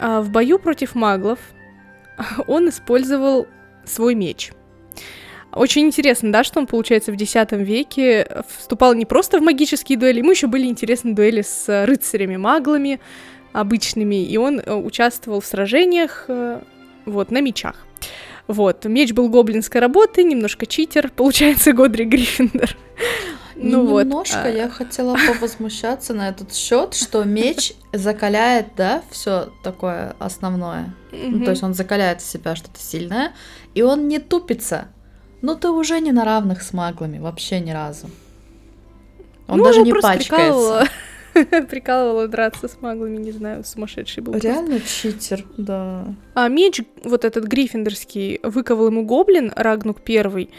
А 0.00 0.20
в 0.20 0.30
бою 0.30 0.58
против 0.58 0.94
маглов 0.94 1.38
он 2.46 2.68
использовал 2.68 3.46
свой 3.84 4.14
меч. 4.14 4.52
Очень 5.52 5.86
интересно, 5.86 6.30
да, 6.30 6.44
что 6.44 6.60
он, 6.60 6.66
получается, 6.66 7.10
в 7.10 7.14
X 7.14 7.34
веке 7.52 8.44
вступал 8.58 8.94
не 8.94 9.06
просто 9.06 9.38
в 9.38 9.42
магические 9.42 9.98
дуэли, 9.98 10.18
ему 10.18 10.32
еще 10.32 10.46
были 10.46 10.66
интересны 10.66 11.14
дуэли 11.14 11.40
с 11.40 11.86
рыцарями-маглами 11.86 13.00
обычными, 13.52 14.22
и 14.22 14.36
он 14.36 14.60
э, 14.60 14.74
участвовал 14.74 15.40
в 15.40 15.46
сражениях 15.46 16.26
э, 16.28 16.60
вот, 17.06 17.30
на 17.30 17.40
мечах. 17.40 17.86
Вот, 18.48 18.86
меч 18.86 19.12
был 19.12 19.28
гоблинской 19.28 19.80
работы, 19.80 20.24
немножко 20.24 20.66
читер, 20.66 21.10
получается, 21.16 21.72
Годри 21.72 22.04
Гриффиндор. 22.04 22.76
Ну 23.60 23.84
вот. 23.84 24.04
Немножко 24.04 24.44
а... 24.44 24.48
я 24.48 24.68
хотела 24.68 25.16
повозмущаться 25.16 26.14
на 26.14 26.28
этот 26.28 26.54
счет, 26.54 26.94
что 26.94 27.24
меч 27.24 27.72
закаляет, 27.92 28.68
да, 28.76 29.02
все 29.10 29.52
такое 29.64 30.14
основное. 30.20 30.94
Ну, 31.10 31.44
то 31.44 31.50
есть 31.50 31.64
он 31.64 31.74
закаляет 31.74 32.20
в 32.22 32.24
себя 32.24 32.54
что-то 32.54 32.78
сильное, 32.80 33.32
и 33.74 33.82
он 33.82 34.06
не 34.06 34.20
тупится. 34.20 34.86
Ну 35.42 35.56
ты 35.56 35.70
уже 35.70 35.98
не 35.98 36.12
на 36.12 36.24
равных 36.24 36.62
с 36.62 36.72
маглами, 36.72 37.18
вообще 37.18 37.58
ни 37.58 37.72
разу. 37.72 38.08
Он 39.48 39.58
ну, 39.58 39.64
даже 39.64 39.82
не 39.82 39.92
пачкается. 39.92 40.88
Прикалывала 41.70 42.28
драться 42.28 42.68
с 42.68 42.80
маглами, 42.80 43.16
не 43.16 43.32
знаю, 43.32 43.64
сумасшедший 43.64 44.22
был. 44.22 44.34
Реально 44.34 44.78
просто. 44.78 44.88
читер, 44.88 45.44
да. 45.56 46.06
А 46.34 46.48
меч, 46.48 46.80
вот 47.04 47.24
этот 47.24 47.44
гриффиндорский, 47.44 48.40
выковал 48.42 48.88
ему 48.88 49.04
гоблин, 49.04 49.52
Рагнук 49.54 50.00
первый, 50.02 50.50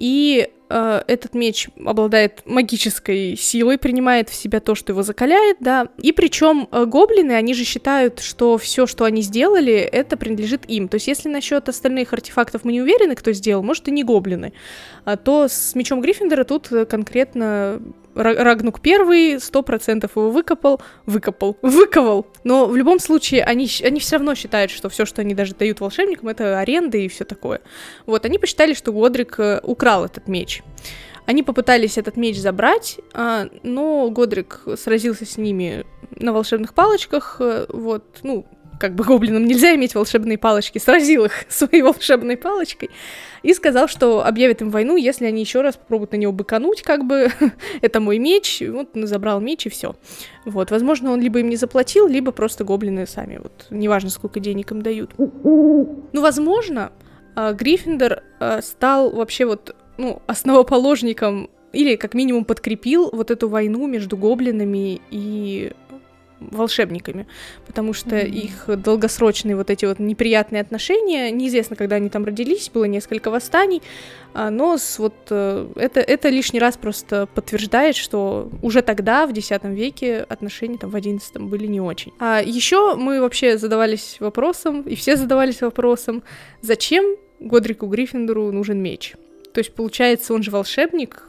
и 0.00 0.48
э, 0.70 1.02
этот 1.08 1.34
меч 1.34 1.68
обладает 1.84 2.40
магической 2.46 3.36
силой, 3.36 3.76
принимает 3.76 4.30
в 4.30 4.34
себя 4.34 4.60
то, 4.60 4.74
что 4.74 4.92
его 4.92 5.02
закаляет, 5.02 5.58
да. 5.60 5.88
И 5.98 6.12
причем 6.12 6.68
э, 6.72 6.86
гоблины, 6.86 7.32
они 7.32 7.52
же 7.52 7.64
считают, 7.64 8.20
что 8.20 8.56
все, 8.56 8.86
что 8.86 9.04
они 9.04 9.20
сделали, 9.20 9.74
это 9.74 10.16
принадлежит 10.16 10.62
им. 10.68 10.88
То 10.88 10.94
есть, 10.94 11.06
если 11.06 11.28
насчет 11.28 11.68
остальных 11.68 12.14
артефактов 12.14 12.64
мы 12.64 12.72
не 12.72 12.80
уверены, 12.80 13.14
кто 13.14 13.32
сделал, 13.32 13.62
может, 13.62 13.88
и 13.88 13.90
не 13.90 14.02
гоблины, 14.02 14.54
а 15.04 15.18
то 15.18 15.48
с 15.48 15.74
мечом 15.74 16.00
Гриффиндора 16.00 16.44
тут 16.44 16.70
конкретно 16.88 17.82
Рагнук 18.14 18.80
первый 18.80 19.40
сто 19.40 19.62
процентов 19.62 20.16
его 20.16 20.30
выкопал, 20.30 20.80
выкопал, 21.06 21.56
выковал. 21.62 22.26
Но 22.44 22.66
в 22.66 22.76
любом 22.76 22.98
случае 22.98 23.44
они, 23.44 23.68
они 23.82 24.00
все 24.00 24.16
равно 24.16 24.34
считают, 24.34 24.70
что 24.70 24.88
все, 24.88 25.04
что 25.04 25.22
они 25.22 25.34
даже 25.34 25.54
дают 25.54 25.80
волшебникам, 25.80 26.28
это 26.28 26.58
аренда 26.58 26.98
и 26.98 27.08
все 27.08 27.24
такое. 27.24 27.60
Вот, 28.06 28.24
они 28.24 28.38
посчитали, 28.38 28.74
что 28.74 28.92
Годрик 28.92 29.38
э, 29.38 29.60
украл 29.62 30.04
этот 30.04 30.28
меч. 30.28 30.62
Они 31.26 31.42
попытались 31.42 31.96
этот 31.96 32.16
меч 32.16 32.38
забрать, 32.38 32.98
а, 33.14 33.48
но 33.62 34.10
Годрик 34.10 34.62
сразился 34.76 35.24
с 35.24 35.36
ними 35.36 35.84
на 36.16 36.32
волшебных 36.32 36.74
палочках, 36.74 37.36
э, 37.40 37.66
вот, 37.68 38.04
ну, 38.22 38.46
как 38.80 38.94
бы 38.94 39.04
гоблинам 39.04 39.44
нельзя 39.44 39.74
иметь 39.76 39.94
волшебные 39.94 40.38
палочки, 40.38 40.78
сразил 40.78 41.26
их 41.26 41.32
своей 41.48 41.82
волшебной 41.82 42.36
палочкой 42.36 42.90
и 43.42 43.52
сказал, 43.54 43.86
что 43.86 44.24
объявит 44.24 44.62
им 44.62 44.70
войну, 44.70 44.96
если 44.96 45.26
они 45.26 45.40
еще 45.42 45.60
раз 45.60 45.76
попробуют 45.76 46.12
на 46.12 46.16
него 46.16 46.32
быкануть, 46.32 46.82
как 46.82 47.04
бы, 47.04 47.30
это 47.82 48.00
мой 48.00 48.18
меч, 48.18 48.62
вот 48.66 48.96
он 48.96 49.06
забрал 49.06 49.40
меч 49.40 49.66
и 49.66 49.68
все. 49.68 49.94
Вот, 50.44 50.70
возможно, 50.70 51.12
он 51.12 51.20
либо 51.20 51.38
им 51.40 51.48
не 51.48 51.56
заплатил, 51.56 52.08
либо 52.08 52.32
просто 52.32 52.64
гоблины 52.64 53.06
сами, 53.06 53.38
вот, 53.42 53.66
неважно, 53.70 54.10
сколько 54.10 54.40
денег 54.40 54.72
им 54.72 54.82
дают. 54.82 55.12
Ну, 55.18 56.20
возможно, 56.20 56.92
а, 57.36 57.52
Гриффиндор 57.52 58.22
а, 58.40 58.62
стал 58.62 59.10
вообще 59.10 59.44
вот, 59.44 59.76
ну, 59.98 60.22
основоположником 60.26 61.50
или 61.72 61.96
как 61.96 62.14
минимум 62.14 62.44
подкрепил 62.44 63.10
вот 63.12 63.30
эту 63.30 63.48
войну 63.48 63.86
между 63.86 64.16
гоблинами 64.16 65.00
и 65.10 65.72
волшебниками, 66.40 67.26
потому 67.66 67.92
что 67.92 68.16
mm-hmm. 68.16 68.28
их 68.28 68.82
долгосрочные 68.82 69.56
вот 69.56 69.70
эти 69.70 69.84
вот 69.84 69.98
неприятные 69.98 70.62
отношения, 70.62 71.30
неизвестно, 71.30 71.76
когда 71.76 71.96
они 71.96 72.08
там 72.08 72.24
родились, 72.24 72.70
было 72.72 72.84
несколько 72.84 73.30
восстаний, 73.30 73.82
а, 74.32 74.50
но 74.50 74.78
с 74.78 74.98
вот 74.98 75.14
э, 75.30 75.68
это, 75.76 76.00
это 76.00 76.28
лишний 76.28 76.60
раз 76.60 76.76
просто 76.76 77.26
подтверждает, 77.34 77.96
что 77.96 78.50
уже 78.62 78.82
тогда, 78.82 79.26
в 79.26 79.32
X 79.32 79.50
веке, 79.64 80.26
отношения 80.28 80.78
там 80.78 80.90
в 80.90 80.96
XI 80.96 81.38
были 81.40 81.66
не 81.66 81.80
очень. 81.80 82.12
А 82.18 82.40
еще 82.40 82.94
мы 82.96 83.20
вообще 83.20 83.58
задавались 83.58 84.16
вопросом, 84.20 84.82
и 84.82 84.94
все 84.94 85.16
задавались 85.16 85.60
вопросом, 85.60 86.22
зачем 86.62 87.16
Годрику 87.40 87.86
Гриффиндору 87.86 88.52
нужен 88.52 88.82
меч? 88.82 89.14
То 89.52 89.58
есть, 89.58 89.74
получается, 89.74 90.32
он 90.34 90.42
же 90.42 90.50
волшебник, 90.50 91.24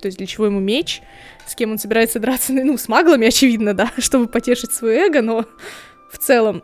то 0.00 0.06
есть 0.06 0.18
для 0.18 0.26
чего 0.26 0.46
ему 0.46 0.60
меч, 0.60 1.02
с 1.46 1.54
кем 1.54 1.72
он 1.72 1.78
собирается 1.78 2.18
драться, 2.18 2.52
ну, 2.52 2.76
с 2.76 2.88
маглами, 2.88 3.26
очевидно, 3.26 3.74
да, 3.74 3.90
чтобы 3.98 4.26
потешить 4.26 4.72
свое 4.72 5.06
эго, 5.06 5.22
но 5.22 5.44
в 6.10 6.18
целом 6.18 6.62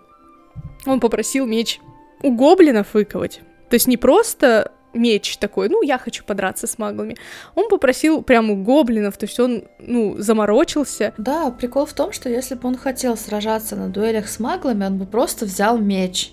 он 0.86 1.00
попросил 1.00 1.46
меч 1.46 1.80
у 2.22 2.32
гоблинов 2.32 2.94
выковать. 2.94 3.40
То 3.68 3.74
есть 3.74 3.86
не 3.86 3.96
просто 3.96 4.72
меч 4.94 5.36
такой, 5.36 5.68
ну, 5.68 5.82
я 5.82 5.98
хочу 5.98 6.24
подраться 6.24 6.66
с 6.66 6.78
маглами. 6.78 7.16
Он 7.54 7.68
попросил 7.68 8.22
прямо 8.22 8.54
у 8.54 8.56
гоблинов, 8.56 9.16
то 9.16 9.26
есть 9.26 9.38
он, 9.38 9.64
ну, 9.78 10.16
заморочился. 10.18 11.12
Да, 11.18 11.50
прикол 11.50 11.86
в 11.86 11.92
том, 11.92 12.12
что 12.12 12.28
если 12.28 12.54
бы 12.54 12.68
он 12.68 12.76
хотел 12.76 13.16
сражаться 13.16 13.76
на 13.76 13.88
дуэлях 13.88 14.28
с 14.28 14.40
маглами, 14.40 14.84
он 14.84 14.98
бы 14.98 15.06
просто 15.06 15.44
взял 15.44 15.78
меч. 15.78 16.32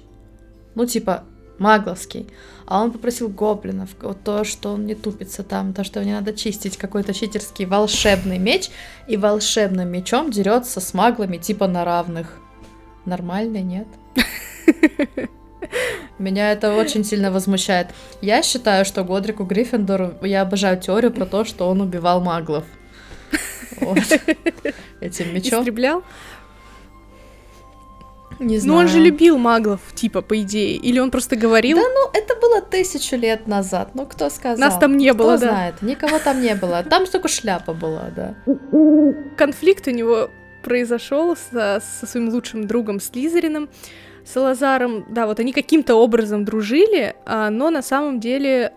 Ну, 0.76 0.86
типа, 0.86 1.26
магловский. 1.60 2.28
А 2.66 2.82
он 2.82 2.92
попросил 2.92 3.30
гоблинов, 3.30 3.90
вот 4.02 4.24
то, 4.24 4.44
что 4.44 4.74
он 4.74 4.86
не 4.86 4.96
тупится 4.96 5.44
там, 5.44 5.74
то, 5.74 5.84
что 5.84 6.04
не 6.04 6.14
надо 6.14 6.34
чистить 6.34 6.78
какой-то 6.78 7.14
читерский 7.14 7.66
волшебный 7.66 8.38
меч, 8.38 8.70
и 9.08 9.18
волшебным 9.18 9.90
мечом 9.90 10.32
дерется 10.32 10.80
с 10.80 10.94
маглами 10.94 11.38
типа 11.38 11.68
на 11.68 11.84
равных. 11.84 12.38
Нормально, 13.06 13.62
нет? 13.62 13.88
Меня 16.20 16.52
это 16.52 16.76
очень 16.76 17.04
сильно 17.04 17.32
возмущает. 17.32 17.88
Я 18.22 18.44
считаю, 18.44 18.86
что 18.86 19.04
Годрику 19.04 19.44
Гриффиндору, 19.44 20.14
я 20.22 20.42
обожаю 20.44 20.80
теорию 20.80 21.12
про 21.12 21.26
то, 21.26 21.44
что 21.44 21.68
он 21.70 21.82
убивал 21.82 22.22
маглов. 22.22 22.64
Вот. 23.82 23.98
Этим 25.02 25.34
мечом. 25.34 25.62
Истреблял? 25.62 26.04
Не 28.44 28.60
знаю. 28.60 28.74
Ну 28.74 28.80
он 28.82 28.88
же 28.88 29.00
любил 29.00 29.38
маглов, 29.38 29.80
типа, 29.96 30.22
по 30.22 30.40
идее. 30.42 30.76
Или 30.76 31.00
он 31.00 31.12
просто 31.12 31.36
говорил... 31.36 31.78
Да, 31.78 31.84
ну, 31.84 32.10
это 32.14 32.36
было 32.40 32.62
тысячу 32.62 33.16
лет 33.16 33.48
назад. 33.48 33.92
Ну, 33.94 34.06
кто 34.06 34.30
сказал? 34.30 34.58
Нас 34.58 34.78
там 34.78 34.98
не 34.98 35.10
кто 35.10 35.18
было, 35.18 35.38
да. 35.38 35.50
знает? 35.50 35.82
Никого 35.82 36.20
там 36.20 36.42
не 36.42 36.56
было. 36.56 36.84
Там 36.84 37.06
только 37.06 37.28
шляпа 37.28 37.74
была, 37.74 38.10
да. 38.16 38.36
Конфликт 39.38 39.88
у 39.88 39.92
него 39.92 40.30
произошел 40.64 41.36
со, 41.36 41.82
со 42.00 42.06
своим 42.06 42.30
лучшим 42.30 42.68
другом 42.68 43.00
Слизерином, 43.00 43.70
Салазаром. 44.26 45.06
Да, 45.10 45.26
вот 45.26 45.40
они 45.40 45.54
каким-то 45.54 45.96
образом 45.96 46.46
дружили, 46.46 47.16
а, 47.26 47.50
но 47.50 47.70
на 47.70 47.82
самом 47.82 48.20
деле... 48.20 48.74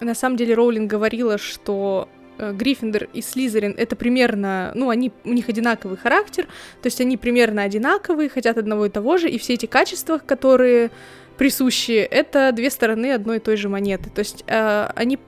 На 0.00 0.14
самом 0.14 0.36
деле 0.36 0.54
Роулинг 0.54 0.88
говорила, 0.88 1.38
что 1.38 2.08
Гриффиндор 2.38 3.08
и 3.12 3.20
Слизерин 3.20 3.74
это 3.76 3.96
примерно, 3.96 4.72
ну, 4.74 4.90
они, 4.90 5.12
у 5.24 5.32
них 5.32 5.48
одинаковый 5.48 5.96
характер, 5.96 6.46
то 6.82 6.86
есть 6.86 7.00
они 7.00 7.16
примерно 7.16 7.62
одинаковые, 7.62 8.28
хотят 8.28 8.58
одного 8.58 8.86
и 8.86 8.90
того 8.90 9.16
же, 9.18 9.28
и 9.28 9.38
все 9.38 9.54
эти 9.54 9.66
качества, 9.66 10.18
которые 10.18 10.90
присущи, 11.38 11.92
это 11.92 12.52
две 12.52 12.70
стороны 12.70 13.12
одной 13.12 13.36
и 13.36 13.40
той 13.40 13.56
же 13.56 13.68
монеты. 13.68 14.10
То 14.10 14.18
есть 14.18 14.44
э, 14.46 14.90
они 14.94 15.18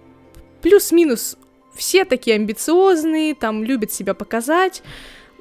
плюс-минус 0.60 1.38
все 1.74 2.04
такие 2.04 2.36
амбициозные, 2.36 3.34
там 3.34 3.64
любят 3.64 3.92
себя 3.92 4.12
показать, 4.12 4.82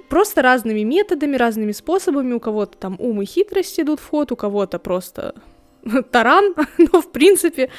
просто 0.10 0.42
разными 0.42 0.82
методами, 0.82 1.36
разными 1.36 1.72
способами. 1.72 2.34
У 2.34 2.40
кого-то 2.40 2.78
там 2.78 2.96
ум 3.00 3.22
и 3.22 3.26
хитрость 3.26 3.80
идут 3.80 4.00
в 4.00 4.08
ход, 4.08 4.32
у 4.32 4.36
кого-то 4.36 4.80
просто 4.80 5.36
таран, 6.12 6.56
но, 6.78 7.02
в 7.02 7.12
принципе, 7.12 7.70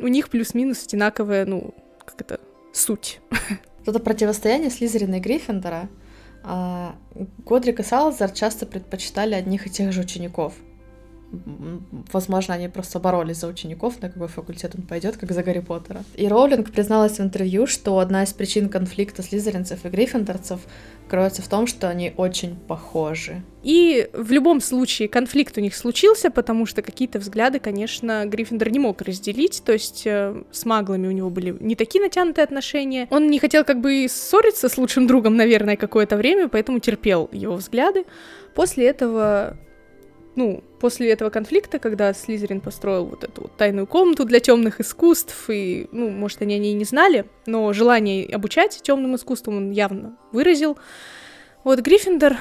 у 0.00 0.08
них 0.08 0.28
плюс-минус 0.30 0.84
одинаковая, 0.84 1.46
ну, 1.46 1.74
как 2.04 2.20
это, 2.20 2.40
суть. 2.72 3.20
Это 3.86 3.98
противостояние 3.98 4.70
Слизерина 4.70 5.16
и 5.16 5.20
Гриффиндора. 5.20 5.88
А 6.44 6.96
Годрик 7.44 7.80
и 7.80 7.82
Салазар 7.82 8.30
часто 8.30 8.66
предпочитали 8.66 9.34
одних 9.34 9.66
и 9.66 9.70
тех 9.70 9.92
же 9.92 10.00
учеников. 10.00 10.54
Возможно, 12.12 12.54
они 12.54 12.68
просто 12.68 12.98
боролись 12.98 13.38
за 13.38 13.48
учеников, 13.48 14.00
на 14.02 14.10
какой 14.10 14.28
факультет 14.28 14.74
он 14.74 14.82
пойдет, 14.82 15.16
как 15.16 15.32
за 15.32 15.42
Гарри 15.42 15.60
Поттера. 15.60 16.04
И 16.14 16.28
Роулинг 16.28 16.70
призналась 16.70 17.18
в 17.18 17.20
интервью, 17.20 17.66
что 17.66 17.98
одна 17.98 18.22
из 18.22 18.32
причин 18.32 18.68
конфликта 18.68 19.22
слизеринцев 19.22 19.84
и 19.84 19.88
гриффиндорцев 19.88 20.60
кроется 21.08 21.42
в 21.42 21.48
том, 21.48 21.66
что 21.66 21.88
они 21.88 22.12
очень 22.16 22.56
похожи. 22.56 23.42
И 23.62 24.08
в 24.12 24.32
любом 24.32 24.60
случае 24.60 25.08
конфликт 25.08 25.56
у 25.58 25.60
них 25.60 25.74
случился, 25.74 26.30
потому 26.30 26.66
что 26.66 26.82
какие-то 26.82 27.18
взгляды, 27.18 27.60
конечно, 27.60 28.24
Гриффиндор 28.26 28.70
не 28.70 28.78
мог 28.78 29.02
разделить, 29.02 29.62
то 29.64 29.72
есть 29.72 30.06
э, 30.06 30.42
с 30.50 30.64
маглами 30.64 31.06
у 31.06 31.12
него 31.12 31.30
были 31.30 31.56
не 31.60 31.76
такие 31.76 32.02
натянутые 32.02 32.44
отношения. 32.44 33.08
Он 33.10 33.30
не 33.30 33.38
хотел 33.38 33.64
как 33.64 33.80
бы 33.80 34.06
ссориться 34.08 34.68
с 34.68 34.78
лучшим 34.78 35.06
другом, 35.06 35.36
наверное, 35.36 35.76
какое-то 35.76 36.16
время, 36.16 36.48
поэтому 36.48 36.80
терпел 36.80 37.28
его 37.32 37.54
взгляды. 37.54 38.04
После 38.54 38.86
этого 38.86 39.56
ну, 40.34 40.62
после 40.80 41.10
этого 41.10 41.30
конфликта, 41.30 41.78
когда 41.78 42.12
Слизерин 42.14 42.60
построил 42.60 43.04
вот 43.04 43.24
эту 43.24 43.42
вот 43.42 43.56
тайную 43.56 43.86
комнату 43.86 44.24
для 44.24 44.40
темных 44.40 44.80
искусств, 44.80 45.50
и, 45.50 45.88
ну, 45.92 46.10
может, 46.10 46.40
они 46.42 46.54
о 46.54 46.58
ней 46.58 46.72
не 46.72 46.84
знали, 46.84 47.26
но 47.46 47.72
желание 47.72 48.26
обучать 48.34 48.80
темным 48.82 49.14
искусствам 49.16 49.58
он 49.58 49.70
явно 49.70 50.16
выразил. 50.32 50.78
Вот 51.64 51.80
Гриффиндор, 51.80 52.36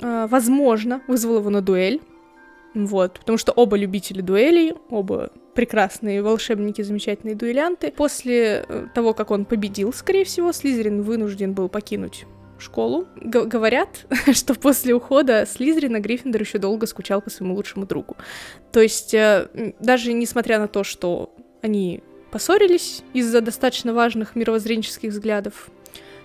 э, 0.00 0.26
возможно, 0.30 1.02
вызвал 1.08 1.38
его 1.38 1.50
на 1.50 1.60
дуэль, 1.62 2.00
вот, 2.74 3.18
потому 3.18 3.38
что 3.38 3.52
оба 3.52 3.76
любители 3.76 4.20
дуэлей, 4.20 4.74
оба 4.88 5.30
прекрасные 5.54 6.22
волшебники, 6.22 6.80
замечательные 6.82 7.34
дуэлянты. 7.34 7.90
После 7.90 8.64
э, 8.66 8.86
того, 8.94 9.14
как 9.14 9.30
он 9.30 9.44
победил, 9.44 9.92
скорее 9.92 10.24
всего, 10.24 10.52
Слизерин 10.52 11.02
вынужден 11.02 11.52
был 11.52 11.68
покинуть 11.68 12.24
школу. 12.62 13.06
Г- 13.16 13.44
говорят, 13.44 14.06
что 14.32 14.54
после 14.54 14.94
ухода 14.94 15.46
Слизерина 15.46 16.00
Гриффиндор 16.00 16.40
еще 16.40 16.58
долго 16.58 16.86
скучал 16.86 17.20
по 17.20 17.30
своему 17.30 17.54
лучшему 17.54 17.86
другу. 17.86 18.16
То 18.72 18.80
есть, 18.80 19.12
э, 19.14 19.74
даже 19.80 20.12
несмотря 20.12 20.58
на 20.58 20.68
то, 20.68 20.84
что 20.84 21.34
они 21.60 22.02
поссорились 22.30 23.02
из-за 23.12 23.40
достаточно 23.40 23.92
важных 23.92 24.34
мировоззренческих 24.34 25.10
взглядов, 25.10 25.68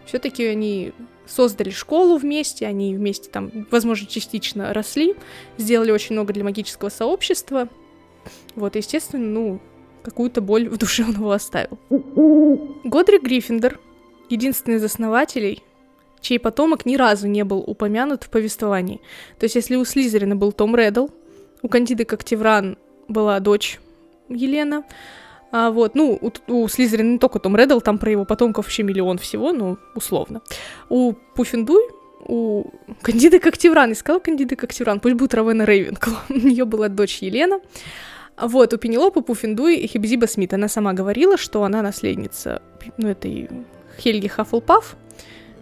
все-таки 0.05 0.45
они 0.45 0.93
создали 1.25 1.69
школу 1.69 2.17
вместе, 2.17 2.65
они 2.65 2.95
вместе 2.95 3.29
там, 3.29 3.67
возможно, 3.69 4.07
частично 4.07 4.73
росли, 4.73 5.15
сделали 5.57 5.91
очень 5.91 6.13
много 6.13 6.33
для 6.33 6.43
магического 6.45 6.89
сообщества. 6.89 7.67
Вот, 8.55 8.75
естественно, 8.75 9.25
ну, 9.25 9.61
какую-то 10.03 10.39
боль 10.39 10.69
в 10.69 10.77
душе 10.77 11.03
он 11.03 11.11
его 11.11 11.31
оставил. 11.31 11.77
Годрик 12.85 13.23
Гриффиндор, 13.23 13.79
единственный 14.29 14.75
из 14.75 14.83
основателей, 14.83 15.63
чей 16.21 16.39
потомок 16.39 16.85
ни 16.85 16.95
разу 16.95 17.27
не 17.27 17.43
был 17.43 17.59
упомянут 17.59 18.23
в 18.23 18.29
повествовании. 18.29 19.01
То 19.39 19.45
есть, 19.45 19.55
если 19.55 19.75
у 19.75 19.85
Слизерина 19.85 20.35
был 20.35 20.51
Том 20.51 20.75
Реддл, 20.75 21.07
у 21.61 21.69
Кандиды 21.69 22.05
Коктевран 22.05 22.77
была 23.07 23.39
дочь 23.39 23.79
Елена, 24.29 24.83
а 25.51 25.71
вот, 25.71 25.95
ну, 25.95 26.19
у, 26.21 26.53
у 26.53 26.67
Слизерина 26.67 27.13
не 27.13 27.19
только 27.19 27.39
Том 27.39 27.55
Реддл, 27.55 27.79
там 27.79 27.97
про 27.97 28.11
его 28.11 28.25
потомков 28.25 28.65
вообще 28.65 28.83
миллион 28.83 29.17
всего, 29.17 29.53
ну, 29.53 29.77
условно. 29.95 30.41
У 30.89 31.13
Пуффиндуй, 31.13 31.83
у 32.25 32.65
Кандиды 33.01 33.39
Коктевран, 33.39 33.93
искала 33.93 34.19
Кандиды 34.19 34.55
Коктевран, 34.55 34.99
пусть 34.99 35.15
будет 35.15 35.33
Равена 35.33 35.63
Рейвенкл, 35.63 36.11
у 36.29 36.33
нее 36.33 36.65
была 36.65 36.89
дочь 36.89 37.19
Елена. 37.21 37.59
Вот, 38.39 38.73
у 38.73 38.77
Пенелопы 38.77 39.21
Пуффиндуй 39.21 39.77
и 39.77 39.87
Хибзиба 39.87 40.27
Смит, 40.27 40.53
она 40.53 40.67
сама 40.67 40.93
говорила, 40.93 41.37
что 41.37 41.63
она 41.63 41.81
наследница, 41.81 42.61
ну, 42.97 43.07
этой 43.07 43.49
Хельги 43.97 44.27
Хаффлпаф, 44.27 44.95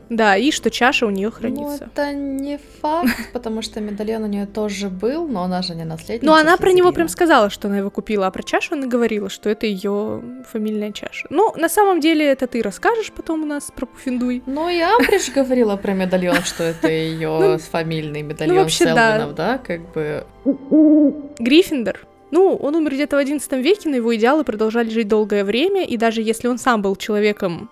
да, 0.10 0.36
и 0.38 0.52
что 0.52 0.70
чаша 0.70 1.06
у 1.06 1.10
нее 1.10 1.32
хранится. 1.32 1.86
Ну, 1.86 1.92
это 1.92 2.14
не 2.14 2.60
факт, 2.82 3.10
потому 3.34 3.62
что 3.62 3.80
медальон 3.82 4.24
у 4.24 4.28
нее 4.28 4.46
тоже 4.46 4.90
был, 4.90 5.28
но 5.28 5.44
она 5.44 5.62
же 5.62 5.76
не 5.76 5.84
наследница. 5.84 6.26
Но 6.26 6.36
она 6.36 6.58
про 6.58 6.72
него 6.72 6.92
прям 6.92 7.08
сказала, 7.08 7.50
что 7.50 7.68
она 7.68 7.80
его 7.80 7.90
купила, 7.90 8.28
а 8.28 8.32
про 8.32 8.44
чашу 8.44 8.76
она 8.76 8.88
говорила, 8.88 9.30
что 9.30 9.50
это 9.50 9.66
ее 9.66 10.22
фамильная 10.52 10.92
чаша. 10.92 11.28
Ну, 11.30 11.54
на 11.56 11.70
самом 11.70 12.00
деле, 12.00 12.26
это 12.26 12.48
ты 12.48 12.62
расскажешь 12.62 13.12
потом 13.12 13.44
у 13.44 13.46
нас 13.46 13.72
про 13.76 13.86
Пуффиндуй. 13.86 14.44
Ну, 14.46 14.70
я 14.70 14.96
Амбридж 14.96 15.32
говорила 15.34 15.76
про 15.76 15.94
медальон, 15.94 16.42
что 16.44 16.64
это 16.64 16.88
ее 16.88 17.38
ну, 17.40 17.58
фамильный 17.58 18.22
ну, 18.22 18.30
медальон 18.30 18.70
Селвинов, 18.70 19.36
да, 19.36 19.58
как 19.58 19.92
бы. 19.94 20.26
Гриффиндор 21.40 22.06
ну, 22.32 22.56
он 22.56 22.76
умер 22.76 22.96
где-то 22.96 23.16
в 23.16 23.20
XI 23.20 23.62
веке, 23.62 23.88
но 23.88 23.96
его 23.96 24.14
идеалы 24.16 24.44
продолжали 24.44 24.90
жить 24.90 25.08
долгое 25.08 25.46
время, 25.46 25.86
и 25.86 25.96
даже 25.96 26.22
если 26.22 26.50
он 26.50 26.58
сам 26.58 26.82
был 26.82 26.96
человеком 26.98 27.70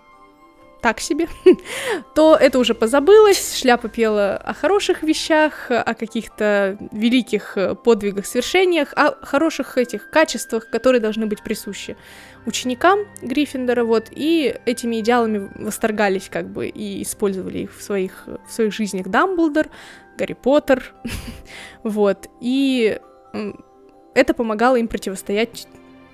так 0.83 0.99
себе, 0.99 1.27
то 2.13 2.35
это 2.35 2.59
уже 2.59 2.75
позабылось, 2.75 3.57
шляпа 3.57 3.87
пела 3.87 4.35
о 4.35 4.53
хороших 4.53 5.01
вещах, 5.01 5.71
о 5.71 5.93
каких-то 5.95 6.77
великих 6.91 7.57
подвигах, 7.83 8.25
свершениях, 8.25 8.93
о 8.95 9.15
хороших 9.25 9.77
этих 9.77 10.09
качествах, 10.09 10.69
которые 10.69 10.99
должны 10.99 11.25
быть 11.25 11.41
присущи 11.41 11.95
ученикам 12.45 12.99
Гриффиндора, 13.21 13.85
вот, 13.85 14.09
и 14.11 14.53
этими 14.65 14.99
идеалами 14.99 15.49
восторгались 15.55 16.27
как 16.29 16.49
бы 16.49 16.67
и 16.67 17.01
использовали 17.01 17.59
их 17.59 17.73
в 17.73 17.81
своих, 17.81 18.27
в 18.45 18.51
своих 18.51 18.73
жизнях 18.73 19.07
Дамблдор, 19.07 19.67
Гарри 20.17 20.33
Поттер, 20.33 20.93
вот, 21.83 22.27
и 22.41 22.99
это 24.13 24.33
помогало 24.33 24.75
им 24.75 24.89
противостоять 24.89 25.65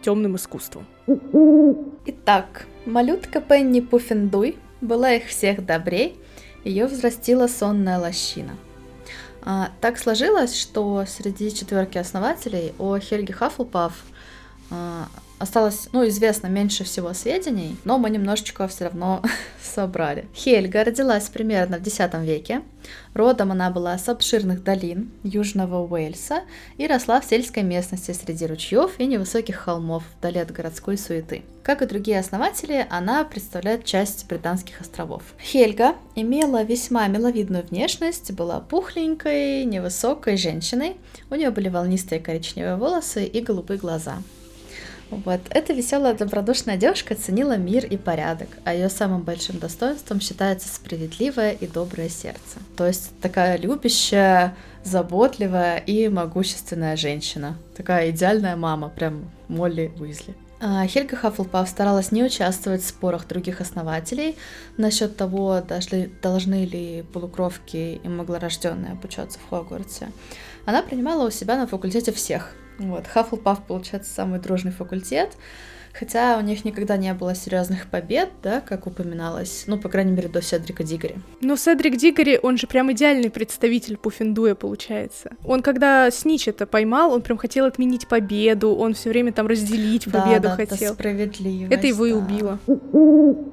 темным 0.01 0.35
искусством. 0.35 0.85
Итак, 2.05 2.67
малютка 2.85 3.41
Пенни 3.41 3.81
Пуффендуй 3.81 4.57
была 4.81 5.13
их 5.13 5.27
всех 5.27 5.65
добрей, 5.65 6.17
ее 6.63 6.87
взрастила 6.87 7.47
сонная 7.47 7.99
лощина. 7.99 8.57
А, 9.41 9.71
так 9.81 9.97
сложилось, 9.97 10.59
что 10.59 11.05
среди 11.07 11.53
четверки 11.53 11.97
основателей 11.97 12.73
о 12.77 12.99
Хельге 12.99 13.33
Хаффлпаф 13.33 13.93
а, 14.69 15.07
осталось, 15.39 15.89
ну, 15.93 16.07
известно 16.07 16.47
меньше 16.47 16.83
всего 16.83 17.13
сведений, 17.13 17.77
но 17.85 17.97
мы 17.97 18.09
немножечко 18.09 18.67
все 18.67 18.85
равно 18.85 19.23
собрали. 19.63 20.27
Хельга 20.35 20.83
родилась 20.83 21.29
примерно 21.29 21.77
в 21.77 21.87
X 21.87 21.99
веке. 22.21 22.61
Родом 23.13 23.51
она 23.51 23.69
была 23.71 23.97
с 23.97 24.07
обширных 24.07 24.63
долин 24.63 25.11
Южного 25.23 25.85
Уэльса 25.85 26.43
и 26.77 26.87
росла 26.87 27.21
в 27.21 27.25
сельской 27.25 27.63
местности 27.63 28.11
среди 28.11 28.45
ручьев 28.45 28.91
и 28.99 29.05
невысоких 29.05 29.55
холмов 29.55 30.03
вдали 30.17 30.39
от 30.39 30.51
городской 30.51 30.97
суеты. 30.97 31.43
Как 31.63 31.81
и 31.81 31.85
другие 31.85 32.19
основатели, 32.19 32.87
она 32.89 33.23
представляет 33.23 33.85
часть 33.85 34.27
британских 34.27 34.81
островов. 34.81 35.23
Хельга 35.41 35.95
имела 36.15 36.63
весьма 36.63 37.07
миловидную 37.07 37.65
внешность, 37.65 38.31
была 38.31 38.59
пухленькой, 38.59 39.65
невысокой 39.65 40.37
женщиной. 40.37 40.97
У 41.29 41.35
нее 41.35 41.51
были 41.51 41.69
волнистые 41.69 42.21
коричневые 42.21 42.75
волосы 42.75 43.25
и 43.25 43.41
голубые 43.41 43.77
глаза. 43.77 44.19
Вот. 45.09 45.41
Эта 45.49 45.73
веселая, 45.73 46.13
добродушная 46.13 46.77
девушка 46.77 47.15
ценила 47.15 47.57
мир 47.57 47.85
и 47.85 47.97
порядок, 47.97 48.49
а 48.63 48.73
ее 48.73 48.89
самым 48.89 49.23
большим 49.23 49.59
достоинством 49.59 50.21
считается 50.21 50.67
справедливое 50.73 51.51
и 51.51 51.67
доброе 51.67 52.09
сердце. 52.09 52.59
То 52.77 52.85
есть 52.85 53.11
такая 53.21 53.57
любящая, 53.57 54.55
заботливая 54.83 55.77
и 55.77 56.09
могущественная 56.09 56.95
женщина. 56.95 57.57
Такая 57.75 58.11
идеальная 58.11 58.55
мама, 58.55 58.89
прям 58.89 59.31
Молли 59.47 59.91
Уизли. 59.99 60.35
А, 60.61 60.85
Хельга 60.87 61.15
Хаффлпаф 61.15 61.69
старалась 61.69 62.11
не 62.11 62.21
участвовать 62.23 62.81
в 62.81 62.87
спорах 62.87 63.27
других 63.27 63.61
основателей 63.61 64.35
насчет 64.77 65.15
того, 65.15 65.61
должны, 65.61 66.11
должны 66.21 66.65
ли 66.65 67.03
полукровки 67.13 68.01
и 68.03 68.07
моглорожденные 68.07 68.91
обучаться 68.91 69.39
в 69.39 69.49
Хогвартсе. 69.49 70.11
Она 70.65 70.81
принимала 70.81 71.27
у 71.27 71.31
себя 71.31 71.55
на 71.55 71.65
факультете 71.65 72.11
всех, 72.11 72.53
вот, 72.79 73.07
Хаффлпаф, 73.07 73.63
получается, 73.65 74.13
самый 74.13 74.39
дружный 74.39 74.71
факультет, 74.71 75.35
хотя 75.93 76.37
у 76.37 76.41
них 76.41 76.63
никогда 76.63 76.97
не 76.97 77.13
было 77.13 77.35
серьезных 77.35 77.87
побед, 77.87 78.29
да, 78.41 78.61
как 78.61 78.87
упоминалось, 78.87 79.65
ну, 79.67 79.77
по 79.77 79.89
крайней 79.89 80.11
мере, 80.11 80.29
до 80.29 80.41
Седрика 80.41 80.83
Дигори. 80.83 81.15
Ну, 81.41 81.57
Седрик 81.57 81.97
Дигори, 81.97 82.39
он 82.41 82.57
же 82.57 82.67
прям 82.67 82.91
идеальный 82.93 83.29
представитель 83.29 83.97
Пуффендуя, 83.97 84.55
получается. 84.55 85.31
Он, 85.43 85.61
когда 85.61 86.09
Снич 86.09 86.47
это 86.47 86.65
поймал, 86.65 87.11
он 87.11 87.21
прям 87.21 87.37
хотел 87.37 87.65
отменить 87.65 88.07
победу, 88.07 88.75
он 88.75 88.93
все 88.93 89.09
время 89.09 89.33
там 89.33 89.47
разделить 89.47 90.05
победу 90.05 90.43
да, 90.43 90.49
да, 90.49 90.55
хотел. 90.55 90.77
Это 90.77 90.93
справедливость. 90.93 91.73
Это 91.73 91.87
его 91.87 92.05
да. 92.05 92.09
и 92.09 92.13
убило. 92.13 92.59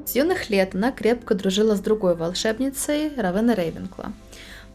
С 0.07 0.15
юных 0.15 0.49
лет 0.51 0.75
она 0.75 0.93
крепко 0.93 1.35
дружила 1.35 1.75
с 1.75 1.81
другой 1.81 2.15
волшебницей, 2.15 3.11
Равена 3.17 3.55
Рейвенкла. 3.55 4.13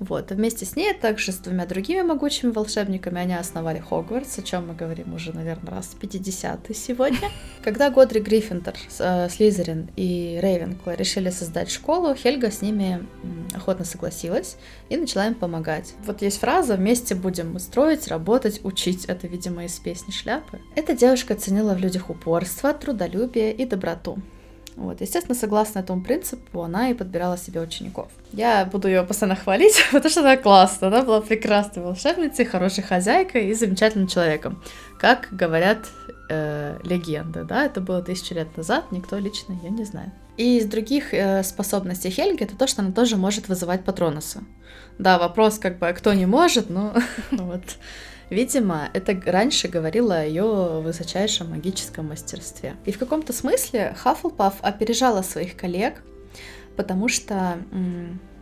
Вот. 0.01 0.31
И 0.31 0.33
вместе 0.33 0.65
с 0.65 0.75
ней, 0.75 0.91
а 0.91 0.99
также 0.99 1.31
с 1.31 1.37
двумя 1.37 1.67
другими 1.67 2.01
могучими 2.01 2.49
волшебниками, 2.49 3.21
они 3.21 3.35
основали 3.35 3.77
Хогвартс, 3.77 4.39
о 4.39 4.41
чем 4.41 4.67
мы 4.67 4.73
говорим 4.73 5.13
уже, 5.13 5.31
наверное, 5.31 5.75
раз 5.75 5.95
50 5.99 6.59
сегодня. 6.73 7.29
Когда 7.63 7.91
Годри 7.91 8.19
Гриффиндор, 8.19 8.73
э, 8.97 9.29
Слизерин 9.29 9.91
и 9.95 10.39
Рейвенкла 10.41 10.95
решили 10.95 11.29
создать 11.29 11.69
школу, 11.69 12.15
Хельга 12.15 12.49
с 12.49 12.63
ними 12.63 13.07
охотно 13.53 13.85
согласилась 13.85 14.57
и 14.89 14.97
начала 14.97 15.27
им 15.27 15.35
помогать. 15.35 15.93
Вот 16.03 16.23
есть 16.23 16.39
фраза 16.39 16.77
«вместе 16.77 17.13
будем 17.13 17.59
строить, 17.59 18.07
работать, 18.07 18.61
учить». 18.63 19.05
Это, 19.05 19.27
видимо, 19.27 19.65
из 19.65 19.77
песни 19.77 20.11
«Шляпы». 20.11 20.59
Эта 20.75 20.95
девушка 20.95 21.35
ценила 21.35 21.75
в 21.75 21.77
людях 21.77 22.09
упорство, 22.09 22.73
трудолюбие 22.73 23.53
и 23.53 23.65
доброту. 23.65 24.17
Вот, 24.75 25.01
естественно, 25.01 25.36
согласно 25.36 25.79
этому 25.79 26.01
принципу, 26.01 26.62
она 26.62 26.89
и 26.89 26.93
подбирала 26.93 27.38
себе 27.38 27.62
учеников. 27.62 28.07
Я 28.31 28.65
буду 28.65 28.88
ее 28.88 29.03
постоянно 29.03 29.36
хвалить, 29.36 29.75
потому 29.91 30.10
что 30.10 30.21
она 30.21 30.38
классная, 30.38 30.89
она 30.89 31.01
была 31.01 31.21
прекрасной 31.21 31.84
волшебницей, 31.84 32.45
хорошей 32.45 32.84
хозяйкой 32.84 33.47
и 33.47 33.53
замечательным 33.53 34.07
человеком. 34.07 34.63
Как 34.97 35.27
говорят 35.31 35.88
э, 36.29 36.79
легенды, 36.84 37.43
да, 37.43 37.65
это 37.65 37.81
было 37.81 38.01
тысячу 38.01 38.34
лет 38.34 38.55
назад, 38.55 38.91
никто 38.91 39.17
лично 39.17 39.53
ее 39.53 39.69
не 39.69 39.84
знает. 39.84 40.12
И 40.38 40.57
из 40.57 40.65
других 40.65 41.13
э, 41.13 41.43
способностей 41.43 42.10
Хельги 42.10 42.43
это 42.43 42.55
то, 42.55 42.65
что 42.65 42.81
она 42.81 42.91
тоже 42.91 43.17
может 43.17 43.49
вызывать 43.49 43.84
патронуса. 43.84 44.43
Да, 44.97 45.19
вопрос 45.19 45.60
как 45.60 45.79
бы, 45.79 45.88
а 45.88 45.93
кто 45.93 46.13
не 46.13 46.25
может, 46.25 46.69
но 46.69 46.93
вот 47.31 47.63
Видимо, 48.32 48.89
это 48.94 49.20
раньше 49.30 49.67
говорило 49.67 50.15
о 50.15 50.24
ее 50.24 50.82
высочайшем 50.82 51.50
магическом 51.50 52.08
мастерстве. 52.08 52.78
И 52.86 52.94
в 52.94 52.98
каком-то 52.98 53.34
смысле 53.34 53.94
Хаффлпаф 53.98 54.54
опережала 54.62 55.22
своих 55.22 55.58
коллег, 55.58 56.02
потому 56.78 57.10
что 57.10 57.58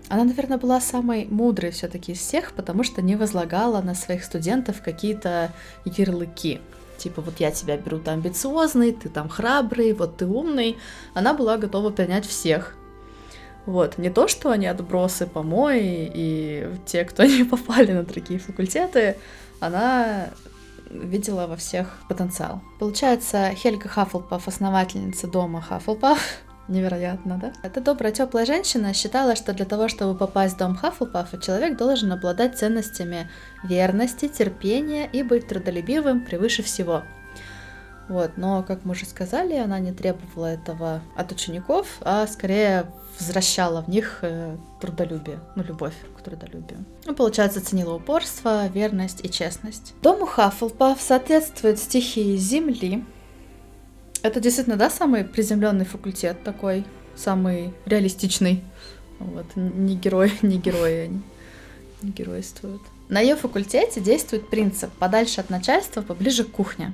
она, 0.07 0.23
наверное, 0.23 0.59
была 0.59 0.79
самой 0.79 1.25
мудрой 1.25 1.71
все-таки 1.71 2.11
из 2.11 2.19
всех, 2.19 2.51
потому 2.53 2.83
что 2.83 3.01
не 3.01 3.15
возлагала 3.15 3.81
на 3.81 3.95
своих 3.95 4.23
студентов 4.23 4.83
какие-то 4.83 5.51
ярлыки. 5.85 6.61
Типа, 6.99 7.23
вот 7.23 7.39
я 7.39 7.49
тебя 7.49 7.75
беру, 7.75 7.97
ты 7.97 8.11
амбициозный, 8.11 8.91
ты 8.91 9.09
там 9.09 9.27
храбрый, 9.27 9.93
вот 9.93 10.17
ты 10.17 10.27
умный. 10.27 10.77
Она 11.15 11.33
была 11.33 11.57
готова 11.57 11.89
принять 11.89 12.27
всех. 12.27 12.75
Вот, 13.65 13.97
не 13.97 14.11
то, 14.11 14.27
что 14.27 14.51
они 14.51 14.67
отбросы, 14.67 15.25
помои 15.25 16.11
и 16.13 16.67
те, 16.85 17.05
кто 17.05 17.23
не 17.25 17.43
попали 17.43 17.91
на 17.91 18.03
другие 18.03 18.39
факультеты, 18.39 19.17
она 19.59 20.29
видела 20.89 21.47
во 21.47 21.55
всех 21.55 21.99
потенциал. 22.07 22.61
Получается, 22.79 23.51
Хельга 23.55 23.87
Хаффлпаф, 23.87 24.47
основательница 24.47 25.27
дома 25.27 25.61
Хаффлпаф, 25.61 26.19
Невероятно, 26.69 27.39
да? 27.41 27.51
Эта 27.63 27.81
добрая, 27.81 28.11
теплая 28.11 28.45
женщина 28.45 28.93
считала, 28.93 29.35
что 29.35 29.53
для 29.53 29.65
того, 29.65 29.87
чтобы 29.87 30.15
попасть 30.15 30.53
в 30.53 30.59
дом 30.59 30.75
Хаффлпафа, 30.75 31.39
человек 31.39 31.75
должен 31.77 32.11
обладать 32.11 32.59
ценностями 32.59 33.27
верности, 33.63 34.27
терпения 34.27 35.09
и 35.11 35.23
быть 35.23 35.47
трудолюбивым 35.47 36.23
превыше 36.23 36.61
всего. 36.61 37.03
Вот, 38.09 38.31
но, 38.37 38.63
как 38.63 38.85
мы 38.85 38.91
уже 38.91 39.05
сказали, 39.05 39.53
она 39.53 39.79
не 39.79 39.93
требовала 39.93 40.47
этого 40.47 41.01
от 41.15 41.31
учеников, 41.31 41.87
а 42.01 42.25
скорее 42.25 42.91
возвращала 43.19 43.83
в 43.83 43.87
них 43.87 44.19
э, 44.23 44.57
трудолюбие, 44.81 45.39
ну, 45.55 45.61
любовь 45.61 45.93
к 46.17 46.21
трудолюбию. 46.21 46.83
Ну, 47.05 47.13
получается, 47.13 47.63
ценила 47.63 47.93
упорство, 47.93 48.67
верность 48.67 49.23
и 49.23 49.29
честность. 49.29 49.93
Дому 50.01 50.25
Хаффлпаф 50.25 50.99
соответствует 50.99 51.77
стихии 51.77 52.35
Земли. 52.35 53.05
Это 54.23 54.39
действительно, 54.39 54.75
да, 54.75 54.89
самый 54.89 55.23
приземленный 55.23 55.85
факультет 55.85 56.43
такой, 56.43 56.85
самый 57.15 57.75
реалистичный. 57.85 58.63
Вот, 59.19 59.45
не 59.55 59.95
герой, 59.95 60.33
не 60.41 60.57
герои 60.57 61.05
они 61.05 61.21
не 62.01 62.11
геройствуют. 62.11 62.81
На 63.07 63.19
ее 63.19 63.35
факультете 63.35 64.01
действует 64.01 64.49
принцип 64.49 64.91
подальше 64.93 65.41
от 65.41 65.49
начальства, 65.49 66.01
поближе 66.01 66.43
к 66.43 66.51
кухне. 66.51 66.93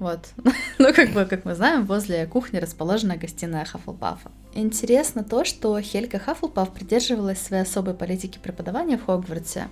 Вот. 0.00 0.30
ну, 0.78 0.94
как 0.94 1.10
бы, 1.10 1.26
как 1.26 1.44
мы 1.44 1.54
знаем, 1.54 1.84
возле 1.84 2.26
кухни 2.26 2.56
расположена 2.56 3.16
гостиная 3.16 3.66
Хаффлпафа. 3.66 4.32
Интересно 4.54 5.22
то, 5.22 5.44
что 5.44 5.78
Хельга 5.80 6.18
Хаффлпаф 6.18 6.72
придерживалась 6.72 7.38
своей 7.38 7.62
особой 7.62 7.92
политики 7.94 8.38
преподавания 8.42 8.96
в 8.96 9.04
Хогвартсе, 9.04 9.68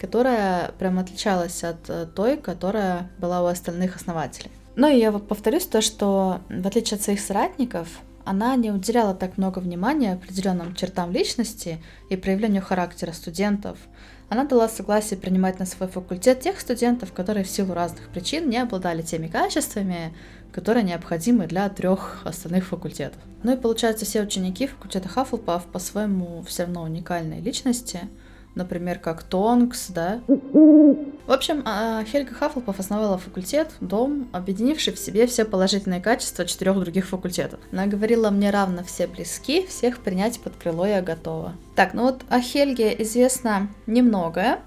которая 0.00 0.72
прям 0.78 0.98
отличалась 0.98 1.62
от 1.62 1.88
э, 1.88 2.06
той, 2.06 2.38
которая 2.38 3.10
была 3.18 3.42
у 3.42 3.46
остальных 3.46 3.96
основателей. 3.96 4.50
И 4.76 4.98
я 4.98 5.12
повторюсь 5.12 5.66
то, 5.66 5.82
что 5.82 6.40
в 6.48 6.66
отличие 6.66 6.96
от 6.96 7.02
своих 7.02 7.20
соратников, 7.20 7.88
она 8.24 8.56
не 8.56 8.70
уделяла 8.70 9.14
так 9.14 9.36
много 9.36 9.58
внимания 9.58 10.14
определенным 10.14 10.74
чертам 10.74 11.12
личности 11.12 11.82
и 12.08 12.16
проявлению 12.16 12.62
характера 12.62 13.12
студентов– 13.12 13.76
она 14.28 14.44
дала 14.44 14.68
согласие 14.68 15.18
принимать 15.18 15.58
на 15.58 15.66
свой 15.66 15.88
факультет 15.88 16.40
тех 16.40 16.60
студентов, 16.60 17.12
которые 17.12 17.44
в 17.44 17.50
силу 17.50 17.74
разных 17.74 18.08
причин 18.08 18.48
не 18.48 18.58
обладали 18.58 19.02
теми 19.02 19.28
качествами, 19.28 20.14
которые 20.52 20.84
необходимы 20.84 21.46
для 21.46 21.68
трех 21.68 22.22
остальных 22.24 22.66
факультетов. 22.66 23.20
Ну 23.42 23.54
и 23.54 23.56
получается, 23.56 24.04
все 24.04 24.22
ученики 24.22 24.66
факультета 24.66 25.08
Хаффлпаф 25.08 25.66
по-своему 25.66 26.42
все 26.46 26.64
равно 26.64 26.82
уникальные 26.82 27.40
личности– 27.40 28.00
например, 28.58 28.98
как 28.98 29.22
Тонкс, 29.22 29.88
да. 29.88 30.20
В 30.26 31.32
общем, 31.32 31.62
а, 31.64 32.04
Хельга 32.04 32.34
Хаффлпаф 32.34 32.78
основала 32.78 33.16
факультет, 33.16 33.70
дом, 33.80 34.28
объединивший 34.32 34.92
в 34.92 34.98
себе 34.98 35.26
все 35.26 35.44
положительные 35.44 36.00
качества 36.00 36.44
четырех 36.44 36.78
других 36.80 37.06
факультетов. 37.06 37.60
Она 37.72 37.86
говорила, 37.86 38.30
мне 38.30 38.50
равно 38.50 38.82
все 38.84 39.06
близки, 39.06 39.66
всех 39.66 40.00
принять 40.00 40.40
под 40.40 40.56
крыло 40.56 40.86
я 40.86 41.00
готова. 41.00 41.54
Так, 41.76 41.94
ну 41.94 42.02
вот 42.02 42.22
о 42.28 42.40
Хельге 42.40 42.94
известно 43.02 43.68
немногое, 43.86 44.60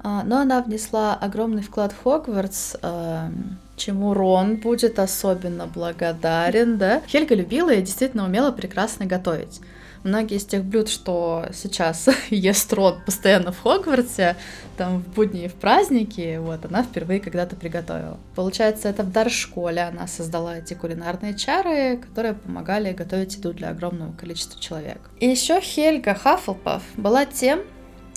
а, 0.00 0.24
но 0.24 0.38
она 0.38 0.62
внесла 0.62 1.14
огромный 1.14 1.62
вклад 1.62 1.92
в 1.92 2.02
Хогвартс, 2.02 2.76
а, 2.82 3.30
чему 3.76 4.14
Рон 4.14 4.56
будет 4.56 4.98
особенно 4.98 5.66
благодарен, 5.66 6.78
да. 6.78 7.02
Хельга 7.06 7.34
любила 7.34 7.70
и 7.70 7.82
действительно 7.82 8.24
умела 8.24 8.50
прекрасно 8.52 9.06
готовить. 9.06 9.60
Многие 10.04 10.36
из 10.36 10.44
тех 10.44 10.64
блюд, 10.64 10.88
что 10.88 11.46
сейчас 11.52 12.08
ест 12.30 12.72
Рон 12.72 13.00
постоянно 13.04 13.52
в 13.52 13.60
Хогвартсе, 13.60 14.36
там 14.76 15.02
в 15.02 15.08
будни 15.14 15.44
и 15.44 15.48
в 15.48 15.54
праздники, 15.54 16.38
вот, 16.38 16.64
она 16.64 16.82
впервые 16.82 17.20
когда-то 17.20 17.56
приготовила. 17.56 18.18
Получается, 18.34 18.88
это 18.88 19.02
в 19.02 19.12
дар-школе 19.12 19.82
она 19.82 20.06
создала 20.06 20.58
эти 20.58 20.74
кулинарные 20.74 21.34
чары, 21.34 21.98
которые 21.98 22.34
помогали 22.34 22.92
готовить 22.92 23.36
еду 23.36 23.52
для 23.52 23.70
огромного 23.70 24.12
количества 24.12 24.60
человек. 24.60 24.98
И 25.18 25.26
еще 25.26 25.60
Хельга 25.60 26.14
Хаффлпаф 26.14 26.82
была 26.96 27.26
тем, 27.26 27.60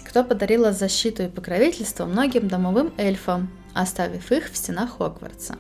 кто 0.04 0.24
подарила 0.24 0.72
защиту 0.72 1.24
и 1.24 1.28
покровительство 1.28 2.06
многим 2.06 2.48
домовым 2.48 2.94
эльфам, 2.98 3.50
оставив 3.74 4.32
их 4.32 4.52
в 4.52 4.58
стенах 4.58 4.98
Хогвартса. 4.98 5.58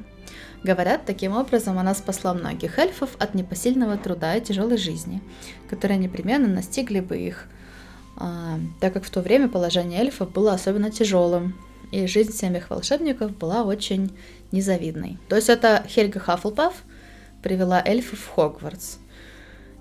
Говорят, 0.63 1.06
таким 1.06 1.36
образом 1.36 1.80
она 1.80 1.95
спасла 1.95 2.34
многих 2.34 2.78
эльфов 2.78 3.15
от 3.17 3.34
непосильного 3.34 3.97
труда 3.97 4.36
и 4.36 4.41
тяжелой 4.41 4.78
жизни, 4.78 5.21
которые 5.69 5.97
непременно 5.97 6.47
настигли 6.47 7.00
бы 7.00 7.17
их, 7.17 7.47
а, 8.17 8.60
так 8.80 8.93
как 8.93 9.04
в 9.04 9.10
то 9.10 9.21
время 9.21 9.50
положение 9.50 10.00
эльфов 10.00 10.32
было 10.32 10.54
особенно 10.54 10.91
тяжелым, 10.91 11.56
и 11.91 12.06
жизнь 12.06 12.32
семьих 12.32 12.69
волшебников 12.69 13.36
была 13.36 13.63
очень 13.63 14.15
незавидной. 14.52 15.17
То 15.28 15.36
есть 15.36 15.50
это 15.50 15.84
Хельга 15.88 16.19
Хаффлпаф 16.19 16.84
привела 17.41 17.82
эльфов 17.84 18.19
в 18.19 18.30
Хогвартс. 18.30 18.97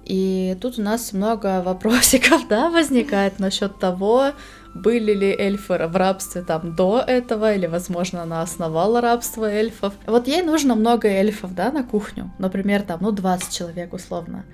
И 0.05 0.57
тут 0.61 0.79
у 0.79 0.83
нас 0.83 1.12
много 1.12 1.62
вопросиков, 1.62 2.47
да, 2.49 2.71
возникает 2.71 3.38
насчет 3.38 3.79
того, 3.79 4.33
были 4.74 5.12
ли 5.12 5.35
эльфы 5.37 5.74
в 5.87 5.96
рабстве 5.96 6.42
там 6.42 6.74
до 6.76 7.02
этого, 7.06 7.54
или, 7.54 7.66
возможно, 7.66 8.22
она 8.22 8.42
основала 8.42 9.00
рабство 9.00 9.44
эльфов. 9.44 9.94
Вот 10.06 10.28
ей 10.28 10.42
нужно 10.42 10.74
много 10.74 11.09
эльфов, 11.09 11.54
да, 11.54 11.72
на 11.72 11.83
кухню. 11.83 12.33
Например, 12.38 12.83
там, 12.83 13.00
ну, 13.02 13.11
20 13.11 13.52
человек 13.52 13.92
условно. 13.92 14.44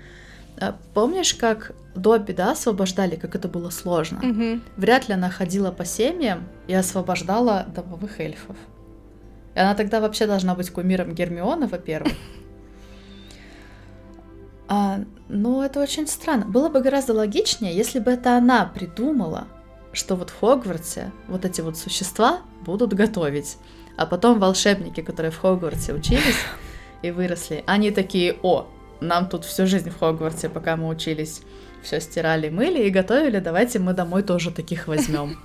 А 0.59 0.75
помнишь, 0.95 1.35
как 1.35 1.73
Добби, 1.95 2.33
да, 2.33 2.53
освобождали, 2.53 3.17
как 3.17 3.35
это 3.35 3.49
было 3.49 3.71
сложно? 3.71 4.19
Угу. 4.19 4.61
Вряд 4.77 5.09
ли 5.09 5.15
она 5.15 5.31
ходила 5.31 5.71
по 5.71 5.85
семьям 5.85 6.45
и 6.67 6.75
освобождала 6.75 7.67
домовых 7.75 8.21
эльфов. 8.21 8.57
И 9.55 9.59
она 9.59 9.75
тогда 9.75 10.01
вообще 10.01 10.27
должна 10.27 10.55
быть 10.55 10.71
кумиром 10.71 11.15
Гермиона, 11.15 11.67
во-первых. 11.67 12.13
А, 14.69 15.01
ну, 15.29 15.63
это 15.63 15.81
очень 15.81 16.07
странно. 16.07 16.45
Было 16.45 16.69
бы 16.69 16.81
гораздо 16.81 17.15
логичнее, 17.15 17.75
если 17.75 17.99
бы 17.99 18.11
это 18.11 18.37
она 18.37 18.67
придумала 18.67 19.47
что 19.97 20.15
вот 20.15 20.31
в 20.31 20.39
Хогвартсе 20.39 21.11
вот 21.27 21.45
эти 21.45 21.63
вот 21.63 21.77
существа 21.77 22.41
будут 22.65 22.93
готовить. 22.93 23.57
А 23.97 24.05
потом 24.05 24.39
волшебники, 24.39 25.01
которые 25.01 25.33
в 25.33 25.39
Хогвартсе 25.39 25.95
учились 25.95 26.37
и 27.03 27.11
выросли, 27.11 27.65
они 27.67 27.91
такие, 27.91 28.37
о, 28.43 28.67
нам 29.01 29.29
тут 29.29 29.45
всю 29.45 29.67
жизнь 29.67 29.91
в 29.91 29.99
Хогвартсе, 29.99 30.51
пока 30.51 30.77
мы 30.77 30.89
учились, 30.89 31.41
все 31.83 32.01
стирали, 32.01 32.51
мыли 32.51 32.83
и 32.83 32.91
готовили, 32.91 33.41
давайте 33.41 33.79
мы 33.79 33.95
домой 33.95 34.23
тоже 34.23 34.51
таких 34.51 34.87
возьмем. 34.87 35.39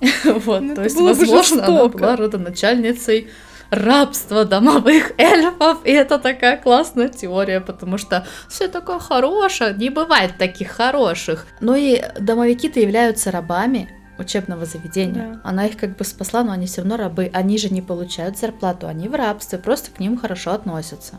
Вот, 0.24 0.60
ну, 0.60 0.74
то 0.74 0.82
есть, 0.82 1.00
возможно, 1.00 1.64
она 1.64 1.88
была 1.88 2.16
родоначальницей 2.16 3.28
рабство 3.74 4.44
домовых 4.44 5.12
эльфов, 5.18 5.78
и 5.84 5.90
это 5.90 6.18
такая 6.18 6.56
классная 6.56 7.08
теория, 7.08 7.60
потому 7.60 7.98
что 7.98 8.26
все 8.48 8.68
такое 8.68 8.98
хорошее, 8.98 9.74
не 9.74 9.90
бывает 9.90 10.38
таких 10.38 10.70
хороших. 10.70 11.46
Ну 11.60 11.74
и 11.74 12.02
домовики-то 12.18 12.80
являются 12.80 13.30
рабами, 13.30 13.88
учебного 14.18 14.64
заведения. 14.64 15.34
Да. 15.34 15.40
Она 15.44 15.66
их 15.66 15.76
как 15.76 15.96
бы 15.96 16.04
спасла, 16.04 16.44
но 16.44 16.52
они 16.52 16.66
все 16.66 16.82
равно 16.82 16.96
рабы. 16.96 17.30
Они 17.32 17.58
же 17.58 17.68
не 17.68 17.82
получают 17.82 18.38
зарплату, 18.38 18.86
они 18.86 19.08
в 19.08 19.14
рабстве, 19.14 19.58
просто 19.58 19.90
к 19.90 19.98
ним 19.98 20.16
хорошо 20.16 20.52
относятся. 20.52 21.16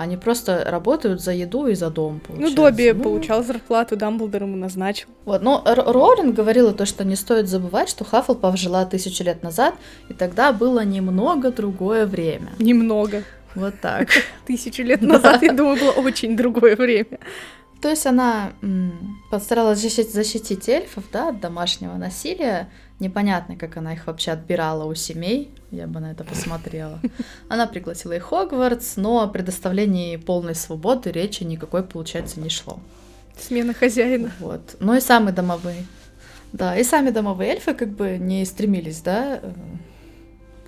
Они 0.00 0.16
просто 0.16 0.64
работают 0.66 1.20
за 1.20 1.32
еду 1.32 1.66
и 1.66 1.74
за 1.74 1.90
дом, 1.90 2.14
ну, 2.14 2.20
получается. 2.20 2.56
Ну, 2.56 2.64
Добби 2.64 2.92
ну... 2.92 3.02
получал 3.02 3.44
зарплату, 3.44 3.96
Дамблдор 3.96 4.44
ему 4.44 4.56
назначил. 4.56 5.08
Вот, 5.26 5.42
но 5.42 5.62
Роулинг 5.66 6.34
говорила 6.34 6.72
то, 6.72 6.86
что 6.86 7.04
не 7.04 7.16
стоит 7.16 7.48
забывать, 7.48 7.90
что 7.90 8.04
Хаффлпаф 8.04 8.56
жила 8.56 8.86
тысячу 8.86 9.22
лет 9.24 9.42
назад, 9.42 9.74
и 10.08 10.14
тогда 10.14 10.52
было 10.54 10.82
немного 10.86 11.50
другое 11.50 12.06
время. 12.06 12.48
Немного. 12.58 13.24
Вот 13.54 13.74
так. 13.82 14.08
Тысячу 14.46 14.82
лет 14.84 15.02
назад, 15.02 15.42
я 15.42 15.52
думаю, 15.52 15.78
было 15.78 15.90
очень 15.90 16.34
другое 16.34 16.76
время. 16.76 17.18
То 17.82 17.90
есть 17.90 18.06
она 18.06 18.52
постаралась 19.30 19.80
защитить 19.80 20.66
эльфов, 20.66 21.04
да, 21.12 21.28
от 21.28 21.40
домашнего 21.40 21.96
насилия. 21.96 22.70
Непонятно, 23.00 23.56
как 23.56 23.78
она 23.78 23.94
их 23.94 24.06
вообще 24.06 24.32
отбирала 24.32 24.84
у 24.84 24.94
семей. 24.94 25.50
Я 25.70 25.86
бы 25.86 26.00
на 26.00 26.12
это 26.12 26.22
посмотрела. 26.22 27.00
Она 27.48 27.66
пригласила 27.66 28.12
их 28.12 28.26
в 28.26 28.28
Хогвартс, 28.28 28.96
но 28.96 29.22
о 29.22 29.26
предоставлении 29.26 30.16
полной 30.16 30.54
свободы 30.54 31.10
речи 31.10 31.42
никакой, 31.42 31.82
получается, 31.82 32.40
не 32.40 32.50
шло. 32.50 32.78
Смена 33.38 33.72
хозяина. 33.72 34.30
Вот. 34.38 34.76
Ну 34.80 34.94
и 34.94 35.00
самые 35.00 35.34
домовые. 35.34 35.86
Да, 36.52 36.76
и 36.76 36.84
сами 36.84 37.08
домовые 37.10 37.52
эльфы 37.52 37.72
как 37.72 37.88
бы 37.88 38.18
не 38.18 38.44
стремились, 38.44 39.00
да, 39.00 39.40
э, 39.42 39.52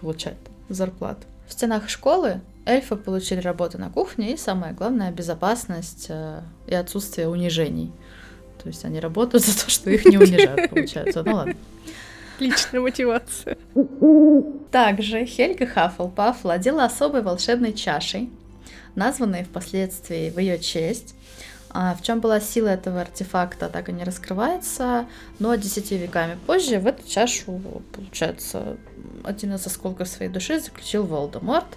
получать 0.01 0.37
зарплату. 0.71 1.27
В 1.47 1.53
стенах 1.53 1.91
школы 1.91 2.41
эльфы 2.65 2.97
получили 2.97 3.41
работу 3.41 3.77
на 3.77 3.91
кухне 3.91 4.33
и, 4.33 4.37
самое 4.39 4.73
главное, 4.73 5.11
безопасность 5.11 6.07
э, 6.09 6.41
и 6.67 6.75
отсутствие 6.75 7.29
унижений. 7.29 7.93
То 8.63 8.69
есть 8.69 8.85
они 8.85 9.01
работают 9.01 9.45
за 9.47 9.65
то, 9.65 9.71
что 9.71 9.91
их 9.91 10.07
не 10.07 10.17
унижают, 10.17 10.71
получается. 10.71 11.23
Ну 11.25 11.35
ладно. 11.35 11.55
Отличная 12.43 12.81
мотивация. 12.81 13.57
Также 14.73 15.25
Хельга 15.25 15.67
Хаффлпаф 15.67 16.43
владела 16.43 16.85
особой 16.85 17.23
волшебной 17.23 17.73
чашей, 17.73 18.31
названной 18.97 19.45
впоследствии 19.45 20.31
в 20.31 20.39
ее 20.39 20.59
честь. 20.59 21.15
А 21.71 21.95
в 21.95 22.03
чем 22.03 22.21
была 22.21 22.41
сила 22.41 22.69
этого 22.69 23.01
артефакта, 23.01 23.69
так 23.69 23.89
и 23.89 23.93
не 23.93 24.05
раскрывается, 24.05 25.07
но 25.39 25.55
десяти 25.55 25.97
веками 25.97 26.37
позже 26.47 26.79
в 26.79 26.87
эту 26.87 27.09
чашу, 27.09 27.63
получается, 27.93 28.77
один 29.25 29.55
из 29.55 29.67
осколков 29.67 30.09
своей 30.09 30.31
души 30.31 30.59
заключил 30.61 31.05
Волдеморт– 31.05 31.67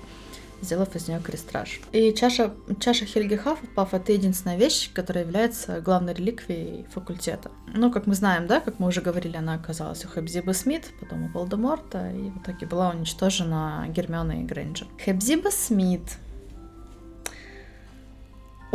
сделав 0.66 0.96
из 0.96 1.08
нее 1.08 1.20
крестраж. 1.20 1.80
И 1.92 2.14
чаша, 2.14 2.52
чаша 2.80 3.06
Хельги 3.06 3.36
Хаффлпаф— 3.36 3.94
это 3.94 4.12
единственная 4.12 4.58
вещь, 4.58 4.92
которая 4.94 5.24
является 5.24 5.80
главной 5.80 6.14
реликвией 6.14 6.86
факультета. 6.94 7.52
Ну, 7.74 7.92
как 7.92 8.08
мы 8.08 8.16
знаем, 8.16 8.48
да, 8.48 8.60
как 8.60 8.80
мы 8.80 8.88
уже 8.88 9.02
говорили, 9.02 9.38
она 9.38 9.54
оказалась 9.54 10.04
у 10.04 10.10
Хебзиба 10.10 10.52
Смит, 10.52 10.86
потом 11.00 11.26
у 11.26 11.28
Волдеморта, 11.30 12.12
и 12.12 12.30
в 12.30 12.42
итоге 12.42 12.66
была 12.66 12.90
уничтожена 12.90 13.86
Гермиона 13.90 14.42
и 14.42 14.44
Грейнджер. 14.44 14.88
Хебзиба 15.04 15.50
Смит 15.50 16.18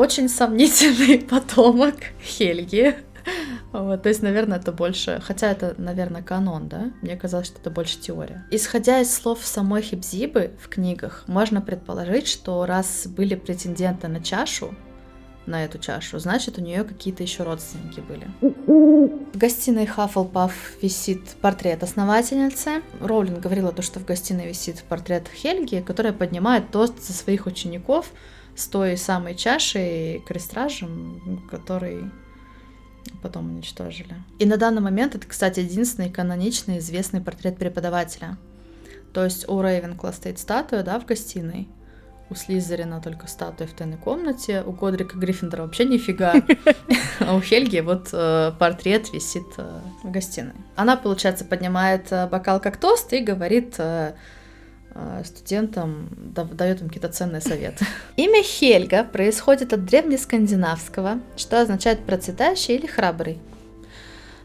очень 0.01 0.29
сомнительный 0.29 1.19
потомок 1.31 1.97
Хельги. 2.23 2.97
Вот, 3.73 4.03
то 4.03 4.09
есть, 4.09 4.23
наверное, 4.23 4.59
это 4.59 4.73
больше... 4.73 5.21
Хотя 5.25 5.51
это, 5.51 5.75
наверное, 5.79 6.23
канон, 6.23 6.69
да? 6.69 6.91
Мне 7.03 7.17
казалось, 7.17 7.47
что 7.47 7.61
это 7.61 7.71
больше 7.71 7.99
теория. 7.99 8.45
Исходя 8.51 9.01
из 9.01 9.15
слов 9.15 9.45
самой 9.45 9.83
Хибзибы 9.83 10.53
в 10.61 10.69
книгах, 10.69 11.25
можно 11.29 11.61
предположить, 11.61 12.27
что 12.27 12.67
раз 12.67 13.07
были 13.07 13.35
претенденты 13.35 14.09
на 14.09 14.21
чашу, 14.21 14.75
на 15.47 15.65
эту 15.65 15.79
чашу, 15.79 16.19
значит, 16.19 16.59
у 16.59 16.61
нее 16.61 16.85
какие-то 16.85 17.23
еще 17.23 17.43
родственники 17.43 18.01
были. 18.01 18.29
В 18.41 19.37
гостиной 19.37 19.87
Хаффлпаф 19.87 20.53
висит 20.83 21.31
портрет 21.41 21.83
основательницы. 21.83 22.83
Роулинг 23.01 23.41
говорила 23.41 23.73
то, 23.73 23.83
что 23.83 24.01
в 24.01 24.05
гостиной 24.05 24.49
висит 24.49 24.83
портрет 24.89 25.29
Хельги, 25.29 25.83
которая 25.87 26.13
поднимает 26.13 26.71
тост 26.71 27.03
за 27.03 27.13
своих 27.13 27.47
учеников 27.47 28.11
с 28.55 28.67
той 28.69 28.97
самой 28.97 29.35
чашей, 29.35 30.21
крестражем, 30.27 31.47
который 31.51 32.05
потом 33.21 33.47
уничтожили. 33.51 34.15
И 34.39 34.47
на 34.47 34.57
данный 34.57 34.81
момент 34.83 35.15
это, 35.15 35.27
кстати, 35.27 35.61
единственный 35.61 36.11
каноничный 36.11 36.79
известный 36.79 37.21
портрет 37.21 37.57
преподавателя. 37.57 38.37
То 39.13 39.25
есть 39.25 39.49
у 39.49 39.61
Рейвенкла 39.61 40.13
стоит 40.13 40.39
статуя, 40.39 40.83
да, 40.83 40.99
в 41.01 41.07
гостиной. 41.07 41.69
У 42.31 42.37
Слизерина 42.37 43.01
только 43.01 43.27
статуя 43.27 43.67
в 43.67 43.73
тайной 43.73 43.97
комнате, 43.97 44.63
у 44.65 44.71
Годрика 44.71 45.19
Гриффиндора 45.19 45.63
вообще 45.63 45.85
нифига. 45.85 46.35
А 47.19 47.35
у 47.37 47.41
Хельги 47.43 47.81
вот 47.81 48.09
э, 48.13 48.53
портрет 48.59 49.13
висит 49.13 49.45
э, 49.59 49.81
в 50.03 50.11
гостиной. 50.11 50.55
Она, 50.75 50.97
получается, 50.97 51.45
поднимает 51.45 52.11
э, 52.11 52.27
бокал 52.27 52.61
как 52.61 52.79
тост 52.79 53.13
и 53.13 53.21
говорит 53.21 53.79
студентам 55.25 56.09
дает 56.11 56.81
им 56.81 56.89
какие-то 56.89 57.09
ценные 57.09 57.41
советы. 57.41 57.87
Имя 58.17 58.43
Хельга 58.43 59.05
происходит 59.05 59.73
от 59.73 59.85
древнескандинавского, 59.85 61.21
что 61.37 61.61
означает 61.61 62.05
процветающий 62.05 62.77
или 62.77 62.87
храбрый. 62.87 63.39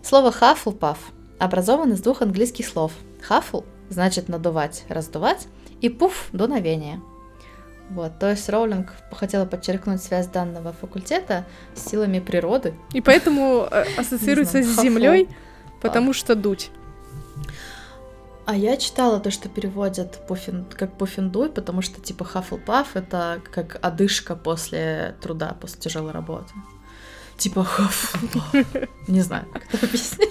Слово 0.04 0.32
«хафлпаф» 0.32 1.00
образовано 1.40 1.94
из 1.94 2.02
двух 2.02 2.22
английских 2.22 2.68
слов. 2.68 2.92
«Хафл» 3.22 3.62
значит 3.90 4.30
надувать, 4.30 4.84
раздувать, 4.88 5.48
и 5.82 5.90
«пуф»— 5.90 6.30
дуновение. 6.32 7.02
Вот, 7.90 8.18
то 8.20 8.32
есть 8.32 8.50
Роулинг 8.50 8.94
хотела 9.12 9.46
подчеркнуть 9.46 10.02
связь 10.02 10.28
данного 10.28 10.74
факультета 10.74 11.46
с 11.76 11.88
силами 11.90 12.20
природы. 12.20 12.74
И 12.94 13.02
поэтому 13.02 13.68
э, 13.70 13.86
ассоциируется 13.98 14.64
с 14.64 14.82
землей, 14.82 15.30
потому 15.82 16.14
что 16.14 16.36
дуть. 16.36 16.72
А 18.46 18.56
я 18.56 18.78
читала 18.78 19.20
то, 19.20 19.32
что 19.32 19.50
переводят 19.50 20.26
пуффин, 20.28 20.66
как 20.66 20.98
пуффиндуй, 20.98 21.50
потому 21.50 21.82
что 21.82 22.00
типа 22.00 22.26
Хаффлпаф 22.26 22.96
это 22.96 23.42
как 23.52 23.80
одышка 23.82 24.36
после 24.36 25.16
труда, 25.20 25.58
после 25.60 25.80
тяжелой 25.82 26.12
работы. 26.12 26.54
Типа 27.38 27.64
Хаффлпаф. 27.64 28.54
Не 29.08 29.22
знаю, 29.22 29.48
как 29.52 29.74
это 29.74 29.88
объяснить. 29.88 30.30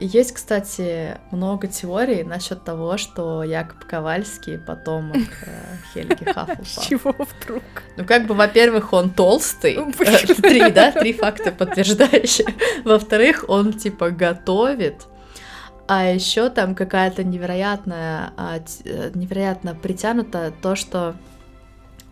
Есть, 0.00 0.32
кстати, 0.32 1.18
много 1.30 1.66
теорий 1.66 2.24
насчет 2.24 2.64
того, 2.64 2.96
что 2.96 3.42
Якоб 3.42 3.84
Ковальский 3.84 4.58
потомок 4.58 5.28
э, 5.46 5.76
Хельги 5.92 6.24
Хаффлпаф. 6.24 6.86
Чего 6.86 7.12
вдруг? 7.12 7.62
Ну, 7.96 8.04
как 8.04 8.26
бы, 8.26 8.34
во-первых, 8.34 8.92
он 8.92 9.10
толстый. 9.10 9.76
Ну, 9.76 9.92
Три, 9.92 10.70
да? 10.70 10.92
Три 10.92 11.12
факта 11.12 11.52
подтверждающие. 11.52 12.48
Во-вторых, 12.84 13.44
он, 13.48 13.72
типа, 13.72 14.10
готовит 14.10 15.06
а 15.88 16.04
еще 16.04 16.50
там 16.50 16.74
какая-то 16.74 17.24
невероятная, 17.24 18.34
а, 18.36 18.60
э, 18.84 19.10
невероятно 19.14 19.74
притянута 19.74 20.52
то, 20.60 20.76
что 20.76 21.16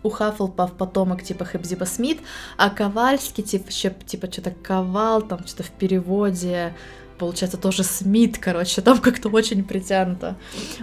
у 0.01 0.09
Хаффлпаф 0.09 0.73
потомок 0.73 1.21
типа 1.21 1.45
Хебзиба 1.45 1.85
Смит, 1.85 2.19
а 2.57 2.71
Ковальский 2.71 3.43
типа, 3.43 3.67
еще, 3.69 3.93
типа 4.05 4.31
что-то 4.31 4.51
Ковал, 4.51 5.21
там 5.21 5.45
что-то 5.45 5.63
в 5.63 5.69
переводе, 5.69 6.73
получается 7.19 7.57
тоже 7.57 7.83
Смит, 7.83 8.39
короче, 8.39 8.81
там 8.81 8.99
как-то 8.99 9.29
очень 9.29 9.63
притянуто. 9.63 10.37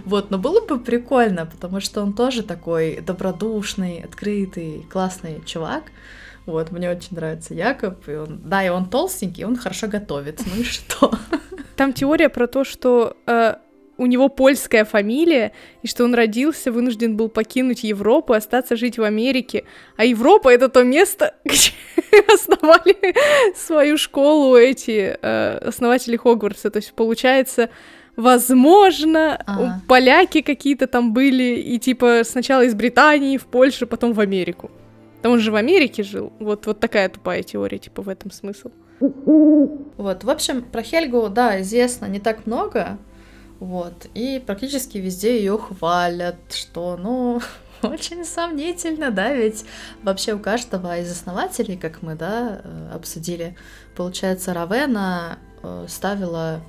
Вот, 0.04 0.30
но 0.30 0.38
было 0.38 0.64
бы 0.64 0.78
прикольно, 0.78 1.46
потому 1.46 1.80
что 1.80 2.00
он 2.00 2.12
тоже 2.12 2.44
такой 2.44 3.00
добродушный, 3.00 4.02
открытый, 4.04 4.86
классный 4.88 5.42
чувак. 5.44 5.84
Вот, 6.46 6.70
мне 6.70 6.90
очень 6.90 7.16
нравится 7.16 7.54
Якоб, 7.54 8.06
и 8.08 8.14
он, 8.14 8.40
да, 8.44 8.64
и 8.64 8.68
он 8.68 8.88
толстенький, 8.88 9.44
он 9.44 9.56
хорошо 9.56 9.88
готовит, 9.88 10.42
ну 10.46 10.60
и 10.60 10.64
что? 10.64 11.12
Там 11.76 11.92
теория 11.92 12.28
про 12.28 12.46
то, 12.46 12.64
что 12.64 13.16
э, 13.26 13.54
у 13.96 14.06
него 14.06 14.28
польская 14.28 14.84
фамилия, 14.84 15.52
и 15.82 15.86
что 15.86 16.04
он 16.04 16.14
родился, 16.14 16.72
вынужден 16.72 17.16
был 17.16 17.28
покинуть 17.28 17.84
Европу, 17.84 18.32
остаться 18.32 18.76
жить 18.76 18.98
в 18.98 19.02
Америке. 19.02 19.64
А 19.96 20.04
Европа— 20.04 20.48
это 20.52 20.68
то 20.68 20.82
место, 20.82 21.34
где 21.44 21.72
основали 22.32 22.96
свою 23.56 23.96
школу 23.96 24.56
эти 24.56 25.16
э, 25.20 25.58
основатели 25.58 26.16
Хогвартса. 26.16 26.70
То 26.70 26.78
есть, 26.78 26.92
получается, 26.92 27.70
возможно, 28.16 29.36
ага. 29.46 29.82
поляки 29.88 30.40
какие-то 30.40 30.86
там 30.86 31.12
были, 31.12 31.54
и 31.56 31.78
типа 31.78 32.22
сначала 32.24 32.62
из 32.62 32.74
Британии 32.74 33.38
в 33.38 33.46
Польшу, 33.46 33.86
потом 33.86 34.12
в 34.12 34.20
Америку. 34.20 34.70
Да 35.24 35.30
он 35.30 35.40
же 35.40 35.50
в 35.50 35.56
Америке 35.56 36.02
жил. 36.02 36.34
Вот, 36.38 36.66
вот 36.66 36.80
такая 36.80 37.08
тупая 37.08 37.42
теория, 37.42 37.78
типа, 37.78 38.02
в 38.02 38.10
этом 38.10 38.30
смысл. 38.30 38.68
Вот, 39.00 40.22
в 40.22 40.28
общем, 40.28 40.62
про 40.62 40.82
Хельгу, 40.82 41.30
да, 41.30 41.62
известно 41.62 42.04
не 42.04 42.20
так 42.20 42.46
много, 42.46 42.98
вот, 43.58 44.06
и 44.12 44.42
практически 44.44 44.98
везде 44.98 45.38
ее 45.38 45.56
хвалят, 45.56 46.36
что, 46.50 46.98
ну, 46.98 47.40
очень 47.82 48.22
сомнительно, 48.26 49.10
да, 49.10 49.32
ведь 49.32 49.64
вообще 50.02 50.34
у 50.34 50.38
каждого 50.38 50.98
из 50.98 51.10
основателей, 51.10 51.78
как 51.78 52.02
мы, 52.02 52.16
да, 52.16 52.60
э, 52.62 52.90
обсудили, 52.94 53.56
получается, 53.96 54.52
Равена 54.52 55.38
э, 55.62 55.86
ставила 55.88 56.60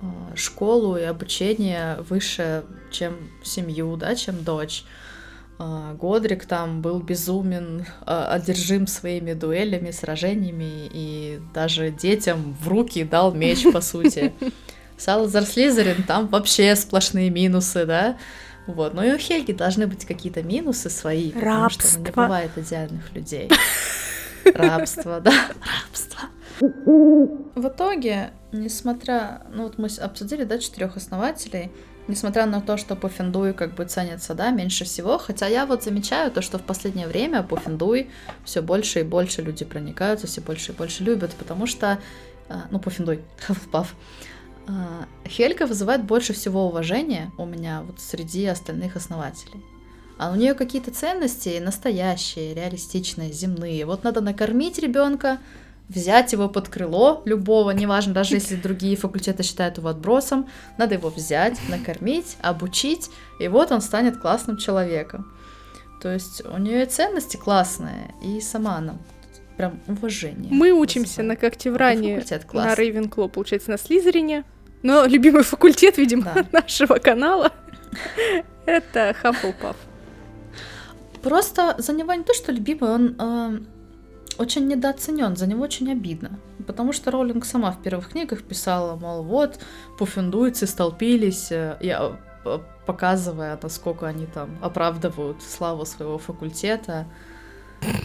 э, 0.00 0.36
школу 0.36 0.96
и 0.96 1.02
обучение 1.02 1.96
выше, 2.08 2.62
чем 2.92 3.16
семью, 3.42 3.96
да, 3.96 4.14
чем 4.14 4.44
дочь. 4.44 4.84
Э, 5.62 5.94
Годрик 5.94 6.44
там 6.46 6.82
был 6.82 7.00
безумен, 7.00 7.86
э, 8.06 8.26
одержим 8.30 8.86
своими 8.86 9.32
дуэлями, 9.32 9.90
сражениями 9.90 10.90
и 10.92 11.40
даже 11.54 11.90
детям 11.90 12.56
в 12.60 12.68
руки 12.68 13.04
дал 13.04 13.32
меч, 13.32 13.64
по 13.72 13.80
сути. 13.80 14.32
Салазар 14.98 15.44
Слизерин 15.44 16.02
там 16.02 16.26
вообще 16.28 16.74
сплошные 16.76 17.30
минусы, 17.30 17.86
да. 17.86 18.16
Вот. 18.66 18.94
Но 18.94 19.04
и 19.04 19.12
у 19.12 19.18
Хельги 19.18 19.52
должны 19.52 19.86
быть 19.86 20.04
какие-то 20.04 20.42
минусы 20.42 20.90
свои, 20.90 21.30
потому 21.30 21.68
что 21.70 21.84
ну, 21.84 21.98
не 22.00 22.04
Рабство. 22.06 22.22
бывает 22.22 22.50
идеальных 22.56 23.12
людей. 23.12 23.50
Рабство, 24.54 25.20
да, 25.20 25.32
рабство. 25.60 26.20
В 26.60 27.68
итоге, 27.68 28.30
несмотря, 28.52 29.42
ну 29.52 29.64
вот 29.64 29.78
мы 29.78 29.88
обсудили, 30.00 30.44
да, 30.44 30.58
четырех 30.58 30.96
основателей, 30.96 31.70
несмотря 32.08 32.46
на 32.46 32.60
то, 32.60 32.76
что 32.76 32.96
Пуффендуй 32.96 33.52
как 33.52 33.74
бы 33.74 33.84
ценится, 33.84 34.34
да, 34.34 34.50
меньше 34.50 34.84
всего, 34.84 35.18
хотя 35.18 35.46
я 35.46 35.66
вот 35.66 35.82
замечаю 35.82 36.30
то, 36.30 36.42
что 36.42 36.58
в 36.58 36.62
последнее 36.62 37.06
время 37.06 37.42
Пуффендуй 37.42 38.10
все 38.44 38.60
больше 38.60 39.00
и 39.00 39.04
больше 39.04 39.42
люди 39.42 39.64
проникаются, 39.64 40.26
все 40.26 40.40
больше 40.40 40.72
и 40.72 40.74
больше 40.74 41.04
любят, 41.04 41.34
потому 41.34 41.66
что, 41.66 41.98
а, 42.48 42.64
ну, 42.70 42.78
Пуффендуй, 42.78 43.22
Хаффлпаф, 43.38 43.94
а, 44.66 45.06
Хельга 45.26 45.66
вызывает 45.66 46.04
больше 46.04 46.32
всего 46.32 46.66
уважения 46.66 47.30
у 47.38 47.46
меня 47.46 47.82
вот 47.82 48.00
среди 48.00 48.46
остальных 48.46 48.96
основателей. 48.96 49.62
А 50.18 50.30
у 50.30 50.36
нее 50.36 50.54
какие-то 50.54 50.92
ценности 50.92 51.58
настоящие, 51.58 52.54
реалистичные, 52.54 53.32
земные. 53.32 53.84
Вот 53.86 54.04
надо 54.04 54.20
накормить 54.20 54.78
ребенка, 54.78 55.38
взять 55.94 56.32
его 56.32 56.48
под 56.48 56.68
крыло 56.68 57.22
любого, 57.24 57.70
неважно, 57.70 58.12
даже 58.12 58.34
если 58.34 58.56
другие 58.62 58.96
факультеты 58.96 59.42
считают 59.42 59.78
его 59.78 59.88
отбросом, 59.88 60.48
надо 60.78 60.94
его 60.94 61.10
взять, 61.10 61.58
накормить, 61.68 62.36
обучить, 62.40 63.10
и 63.38 63.48
вот 63.48 63.72
он 63.72 63.80
станет 63.80 64.18
классным 64.18 64.56
человеком. 64.56 65.32
То 66.00 66.12
есть 66.12 66.44
у 66.44 66.58
нее 66.58 66.86
ценности 66.86 67.36
классные, 67.36 68.14
и 68.22 68.40
сама 68.40 68.76
она 68.78 68.96
прям 69.56 69.80
уважение. 69.86 70.52
Мы 70.52 70.72
учимся 70.72 71.22
на. 71.22 71.36
Когтевране, 71.36 72.16
Факультет 72.20 72.52
на. 72.52 72.74
Рейвенкло, 72.74 73.28
получается, 73.28 73.70
на 73.70 73.78
Слизерине. 73.78 74.44
Но 74.82 75.04
любимый 75.04 75.44
факультет, 75.44 75.98
видимо, 75.98 76.32
Да. 76.34 76.46
нашего 76.52 76.96
канала— 76.96 77.52
это 78.66 79.14
Хаффлпаф. 79.20 79.76
Просто 81.22 81.76
за 81.78 81.92
него 81.92 82.12
не 82.14 82.24
то, 82.24 82.34
что 82.34 82.50
любимый, 82.50 82.90
он 82.90 83.16
э, 83.16 83.58
очень 84.38 84.66
недооценен, 84.68 85.36
за 85.36 85.46
него 85.46 85.62
очень 85.62 85.90
обидно. 85.90 86.38
Потому 86.66 86.92
что 86.92 87.10
Роулинг 87.10 87.44
сама 87.44 87.72
в 87.72 87.82
первых 87.82 88.10
книгах 88.10 88.42
писала, 88.42 88.96
мол, 88.96 89.22
вот, 89.22 89.58
пуффендуйцы 89.98 90.66
столпились, 90.66 91.50
э, 91.50 91.76
я, 91.80 92.18
э, 92.44 92.58
показывая, 92.86 93.58
насколько 93.62 94.06
они 94.06 94.26
там 94.26 94.58
оправдывают 94.62 95.42
славу 95.42 95.84
своего 95.84 96.18
факультета. 96.18 97.06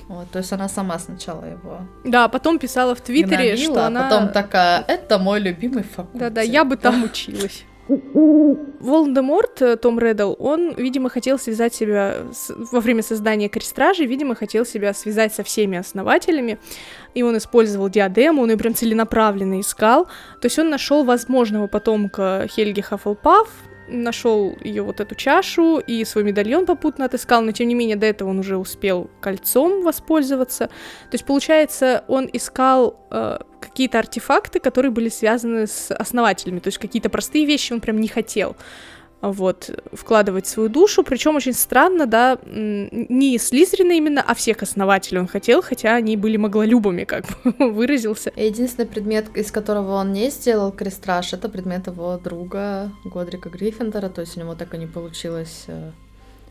Вот, 0.07 0.31
то 0.31 0.39
есть 0.39 0.51
она 0.51 0.67
сама 0.69 0.97
сначала 0.97 1.45
его 1.45 1.81
Да, 2.03 2.25
а 2.25 2.29
потом 2.29 2.57
писала 2.57 2.95
в 2.95 3.01
Твиттере, 3.01 3.55
что 3.57 3.83
а 3.83 3.87
она... 3.87 4.09
потом 4.09 4.29
такая, 4.29 4.83
это 4.87 5.19
мой 5.19 5.39
любимый 5.39 5.83
факультет. 5.83 6.19
Да-да, 6.19 6.41
я 6.41 6.63
бы 6.63 6.77
там 6.77 7.03
училась. 7.03 7.63
Волан-де-Морт, 7.88 9.62
э, 9.62 9.76
Том 9.78 10.00
Реддл, 10.00 10.34
он, 10.39 10.73
видимо, 10.76 11.10
хотел 11.10 11.39
связать 11.39 11.73
себя 11.73 12.15
с- 12.32 12.54
во 12.71 12.80
время 12.80 13.02
создания 13.02 13.50
Крестражи, 13.50 14.06
видимо, 14.06 14.36
хотел 14.36 14.65
себя 14.65 14.93
связать 14.93 15.34
со 15.34 15.43
всеми 15.43 15.78
основателями, 15.78 16.58
и 17.15 17.23
он 17.23 17.38
использовал 17.38 17.89
диадему, 17.89 18.41
он 18.41 18.52
ее 18.52 18.58
прям 18.58 18.73
целенаправленно 18.73 19.60
искал. 19.60 20.06
То 20.41 20.45
есть 20.45 20.60
он 20.60 20.69
нашел 20.69 21.04
возможного 21.04 21.67
потомка 21.67 22.47
Хельги 22.50 22.82
Хаффлпаф, 22.82 23.50
нашел 23.88 24.56
ее 24.63 24.84
вот 24.84 25.00
эту 25.00 25.15
чашу 25.15 25.80
и 25.80 26.04
свой 26.06 26.23
медальон 26.23 26.65
попутно 26.65 27.06
отыскал, 27.06 27.41
но 27.41 27.52
тем 27.52 27.67
не 27.67 27.76
менее 27.76 27.95
до 27.95 28.06
этого 28.06 28.30
он 28.30 28.39
уже 28.39 28.58
успел 28.58 29.10
кольцом 29.21 29.84
воспользоваться. 29.84 30.67
То 30.67 31.13
есть, 31.13 31.26
получается, 31.26 32.04
он 32.08 32.30
искал 32.32 33.00
э, 33.12 33.39
какие-то 33.60 34.00
артефакты, 34.00 34.60
которые 34.60 34.91
были 34.91 35.10
связаны 35.10 35.67
с 35.67 35.91
основателями, 35.91 36.60
то 36.60 36.67
есть 36.67 36.78
какие-то 36.78 37.10
простые 37.10 37.45
вещи 37.45 37.73
он 37.73 37.82
прям 37.82 38.00
не 38.00 38.08
хотел 38.08 38.56
вот, 39.21 39.69
вкладывать 39.93 40.47
свою 40.47 40.69
душу, 40.69 41.03
причем 41.03 41.36
очень 41.36 41.53
странно, 41.53 42.06
да, 42.06 42.38
не 42.45 43.38
Слизерина 43.38 43.93
именно, 43.93 44.23
а 44.25 44.36
всех 44.36 44.62
основателей 44.62 45.19
он 45.19 45.27
хотел, 45.27 45.62
хотя 45.62 45.95
они 45.95 46.15
были 46.17 46.38
маглолюбами, 46.38 47.03
как 47.03 47.25
бы 47.43 47.53
выразился. 47.71 48.32
Единственный 48.36 48.86
предмет, 48.86 49.36
из 49.36 49.51
которого 49.51 49.93
он 49.95 50.13
не 50.13 50.30
сделал 50.30 50.71
крестраж, 50.71 51.34
это 51.34 51.49
предмет 51.49 51.88
его 51.88 52.17
друга 52.17 52.91
Годрика 53.06 53.49
Гриффиндора, 53.49 54.10
то 54.10 54.21
есть 54.21 54.38
у 54.38 54.39
него 54.39 54.56
так 54.56 54.73
и 54.73 54.77
не 54.77 54.88
получилось. 54.88 55.63
э, 55.67 55.91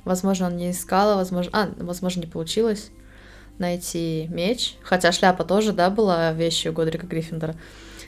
Возможно, 0.05 0.47
он 0.47 0.57
не 0.57 0.71
искал, 0.71 1.11
а 1.11 1.17
возможно, 1.17 1.51
а, 1.53 1.69
возможно, 1.79 2.21
не 2.21 2.27
получилось 2.27 2.91
найти 3.59 4.29
меч, 4.31 4.77
хотя 4.83 5.13
шляпа 5.13 5.45
тоже, 5.45 5.73
да, 5.73 5.91
была 5.91 6.33
вещью 6.33 6.73
Годрика 6.73 7.07
Гриффиндора. 7.07 7.57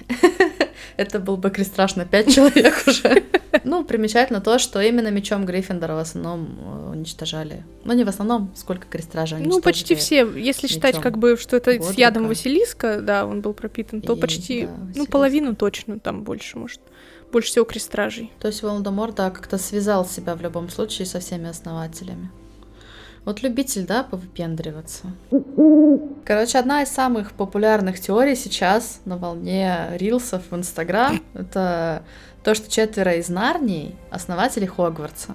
Это 0.97 1.21
был 1.21 1.37
бы 1.37 1.51
крестраж 1.51 1.97
на 1.97 2.05
пять 2.05 2.35
человек 2.35 2.83
уже. 2.87 3.23
Ну, 3.65 3.85
примечательно 3.85 4.41
то, 4.41 4.59
что 4.59 4.81
именно 4.81 5.09
мечом 5.09 5.47
Гриффиндора 5.47 5.95
в 5.95 5.99
основном 5.99 6.59
э, 6.61 6.91
уничтожали. 6.91 7.65
Ну, 7.85 7.93
не 7.93 8.05
в 8.05 8.09
основном, 8.09 8.51
сколько 8.57 8.87
крестража 8.89 9.39
Ну, 9.39 9.61
почти 9.61 9.95
все, 9.95 10.29
если 10.29 10.67
считать, 10.67 11.01
как 11.01 11.19
бы, 11.19 11.37
что 11.37 11.57
это 11.57 11.81
с 11.81 11.93
ядом 11.95 12.29
Василиска, 12.29 13.01
да, 13.01 13.27
он 13.27 13.41
был 13.41 13.55
пропитан, 13.55 14.03
то 14.03 14.17
почти, 14.17 14.69
ну, 14.95 15.07
половину 15.07 15.55
точно, 15.55 15.99
там 15.99 16.25
больше, 16.25 16.59
может, 16.59 16.81
больше 17.33 17.51
всего 17.51 17.65
крестражей. 17.65 18.33
То 18.41 18.49
есть 18.49 18.63
Волан-де-Мор, 18.63 19.13
да, 19.13 19.31
как-то 19.31 19.59
связал 19.59 20.07
себя 20.07 20.35
в 20.35 20.43
любом 20.43 20.69
случае 20.69 21.07
со 21.07 21.21
всеми 21.21 21.49
основателями. 21.49 22.31
Вот 23.25 23.43
любитель, 23.43 23.85
да, 23.87 24.03
повыпендриваться. 24.05 25.07
Короче, 26.25 26.59
одна 26.59 26.83
из 26.83 26.89
самых 26.89 27.33
популярных 27.33 28.01
теорий 28.01 28.37
сейчас 28.37 29.01
на 29.05 29.17
волне 29.17 29.77
рилсов 29.93 30.43
в 30.51 30.57
Инстаграм— 30.57 31.21
это 31.35 32.03
то, 32.45 32.55
что 32.55 32.71
четверо 32.71 33.15
из 33.17 33.29
Нарнии— 33.29 33.95
основатели 34.11 34.67
Хогвартса. 34.67 35.35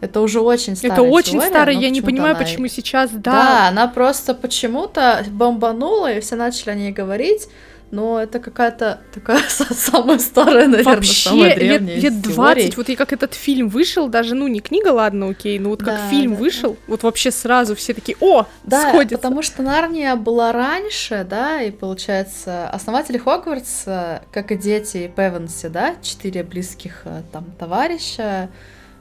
Это 0.00 0.20
уже 0.20 0.40
очень 0.40 0.76
старая 0.76 0.98
это 0.98 1.02
очень 1.10 1.32
теория, 1.32 1.48
старое, 1.48 1.74
но 1.74 1.80
я 1.80 1.90
не 1.90 2.00
понимаю, 2.02 2.36
она- 2.36 2.44
почему 2.44 2.68
сейчас, 2.68 3.10
да, 3.10 3.18
Да, 3.32 3.68
она 3.68 3.88
просто 3.88 4.32
почему-то 4.34 5.24
бомбанула, 5.30 6.12
и 6.12 6.20
все 6.20 6.36
начали 6.36 6.70
о 6.70 6.74
ней 6.74 6.92
говорить, 6.92 7.48
но 7.90 8.20
это 8.20 8.38
какая-то 8.38 9.00
такая 9.14 9.40
самая 9.48 10.18
старая, 10.18 10.66
наверное, 10.68 10.94
Вообще, 10.96 11.28
самая 11.28 11.48
лет, 11.56 11.58
древняя 11.58 11.96
лет 11.96 12.22
теорий. 12.22 12.62
20, 12.62 12.76
вот 12.76 12.88
и 12.90 12.96
как 12.96 13.12
этот 13.12 13.34
фильм 13.34 13.68
вышел, 13.68 14.08
даже, 14.08 14.34
ну, 14.34 14.46
не 14.48 14.60
книга, 14.60 14.88
ладно, 14.88 15.28
окей, 15.30 15.58
но 15.58 15.70
вот 15.70 15.80
как 15.80 15.96
Да, 15.96 16.08
фильм 16.10 16.32
да, 16.32 16.36
да. 16.36 16.42
вышел, 16.42 16.76
вот 16.86 17.02
вообще 17.02 17.30
сразу 17.30 17.74
все 17.74 17.94
такие, 17.94 18.16
о, 18.20 18.46
Да, 18.64 18.88
сходится. 18.90 19.16
потому 19.16 19.42
что 19.42 19.62
Нарния 19.62 20.16
была 20.16 20.52
раньше, 20.52 21.26
да, 21.28 21.62
и 21.62 21.70
получается, 21.70 22.68
основатели 22.70 23.18
Хогвартса, 23.18 24.22
как 24.32 24.52
и 24.52 24.56
дети 24.56 25.10
Певенси, 25.14 25.68
да, 25.68 25.94
четыре 26.02 26.42
близких 26.42 27.02
э, 27.04 27.22
там 27.32 27.46
товарища, 27.58 28.50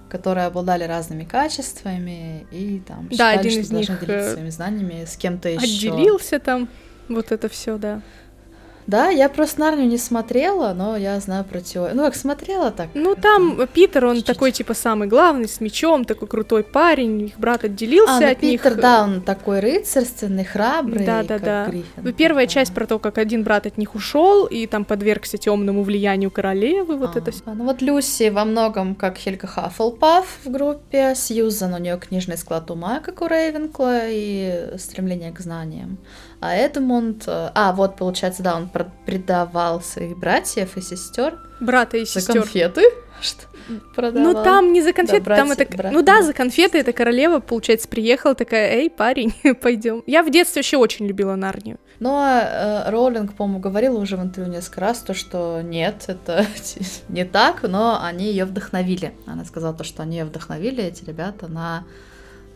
которые 0.09 0.45
обладали 0.45 0.85
разными 0.85 1.25
качествами 1.25 2.47
и 2.51 2.81
там 2.87 3.07
Да, 3.09 3.33
считали, 3.33 3.39
один 3.39 3.51
что 3.51 3.59
из 3.61 3.69
должны 3.69 3.91
них, 3.91 3.99
делиться 4.05 4.29
э, 4.29 4.33
своими 4.33 4.49
знаниями 4.49 5.05
с 5.05 5.17
кем-то 5.17 5.49
еще. 5.49 5.89
Отделился 5.89 6.39
там, 6.39 6.69
вот 7.09 7.33
это 7.33 7.49
все, 7.49 7.77
да. 7.77 8.01
Да, 8.87 9.09
я 9.09 9.27
просто 9.27 9.59
Нарнию 9.59 9.87
не 9.87 9.97
смотрела, 9.97 10.73
но 10.73 10.95
я 10.95 11.19
знаю 11.19 11.43
про 11.43 11.59
теорию. 11.59 11.95
Ну, 11.97 12.03
как 12.03 12.15
смотрела 12.15 12.71
так. 12.71 12.87
Ну, 12.93 13.11
это- 13.13 13.21
там 13.21 13.67
Питер, 13.73 14.05
он 14.05 14.15
чуть-чуть. 14.15 14.33
такой, 14.33 14.51
типа, 14.53 14.73
самый 14.73 15.07
главный, 15.09 15.47
с 15.49 15.59
мечом, 15.59 16.05
такой 16.05 16.27
крутой 16.29 16.63
парень, 16.63 17.23
их 17.23 17.37
брат 17.37 17.65
отделился 17.65 18.17
А, 18.17 18.19
ну, 18.21 18.31
от 18.31 18.41
них. 18.41 18.61
Питер, 18.63 18.75
да, 18.75 19.03
он 19.03 19.21
такой 19.21 19.59
рыцарственный, 19.59 20.45
храбрый, 20.45 21.05
Да, 21.05 21.23
да, 21.23 21.37
да. 21.37 21.65
Гриффин. 21.65 21.83
Ну, 21.97 22.13
первая 22.13 22.45
да. 22.45 22.51
часть 22.51 22.73
про 22.73 22.85
то, 22.87 22.97
как 22.97 23.17
один 23.17 23.43
брат 23.43 23.65
от 23.65 23.77
них 23.77 23.93
ушел 23.93 24.45
и 24.45 24.65
там 24.67 24.85
подвергся 24.85 25.37
темному 25.37 25.83
влиянию 25.83 26.31
королевы, 26.31 26.95
вот 26.95 27.15
А, 27.15 27.19
это 27.19 27.31
все. 27.31 27.41
Ну 27.45 27.65
вот 27.65 27.81
Люси 27.81 28.29
во 28.29 28.45
многом 28.45 28.95
как 28.95 29.17
Хельга 29.17 29.47
Хаффлпаф 29.47 30.25
в 30.45 30.49
группе, 30.49 31.13
Сьюзан 31.13 31.73
у 31.73 31.77
нее 31.77 31.97
книжный 31.99 32.37
склад 32.37 32.71
ума, 32.71 33.01
как 33.01 33.21
у 33.21 33.27
Рейвенкла, 33.27 33.99
и 34.05 34.77
стремление 34.77 35.31
к 35.33 35.39
знаниям. 35.41 35.97
А 36.39 36.53
Эдмунд, 36.53 37.23
э, 37.25 37.49
а 37.55 37.73
вот 37.73 37.95
получается, 37.95 38.43
да, 38.43 38.55
он 38.55 38.69
предавал 39.05 39.81
своих 39.81 40.17
братьев 40.17 40.77
и 40.77 40.81
сестер 40.81 41.39
Брата 41.59 41.97
и 41.97 42.05
за 42.05 42.19
сестер. 42.21 42.41
конфеты. 42.41 42.81
Что? 43.21 43.43
Продавал. 43.95 44.33
Ну 44.33 44.43
там 44.43 44.71
не 44.71 44.81
за 44.81 44.93
конфеты, 44.93 45.25
Да, 45.25 45.35
там 45.37 45.47
братья- 45.47 45.63
это. 45.65 45.77
брат- 45.77 45.91
ну 45.91 46.01
да, 46.03 46.21
за 46.21 46.33
конфеты 46.33 46.77
эта 46.77 46.93
королева, 46.93 47.39
получается, 47.39 47.87
приехала 47.87 48.33
такая, 48.35 48.71
эй, 48.75 48.89
парень, 48.89 49.33
пойдем. 49.61 50.03
Я 50.05 50.23
в 50.23 50.29
детстве 50.29 50.59
вообще 50.61 50.77
очень 50.77 51.07
любила 51.07 51.35
Нарнию. 51.35 51.77
Но 51.99 52.23
э, 52.25 52.89
Роулинг, 52.91 53.33
по-моему, 53.33 53.59
говорила 53.59 53.97
уже 53.99 54.15
в 54.17 54.21
интервью 54.21 54.53
несколько 54.53 54.81
раз, 54.81 54.99
то, 54.99 55.13
что 55.15 55.61
нет, 55.63 56.05
это 56.07 56.45
не 57.09 57.25
так, 57.25 57.63
но 57.63 57.99
они 58.01 58.25
ее 58.25 58.45
вдохновили. 58.45 59.13
Она 59.25 59.43
сказала 59.45 59.73
то, 59.73 59.83
что 59.83 60.03
они 60.03 60.17
ее 60.17 60.25
вдохновили, 60.25 60.83
эти 60.83 61.03
ребята, 61.03 61.47
на 61.47 61.85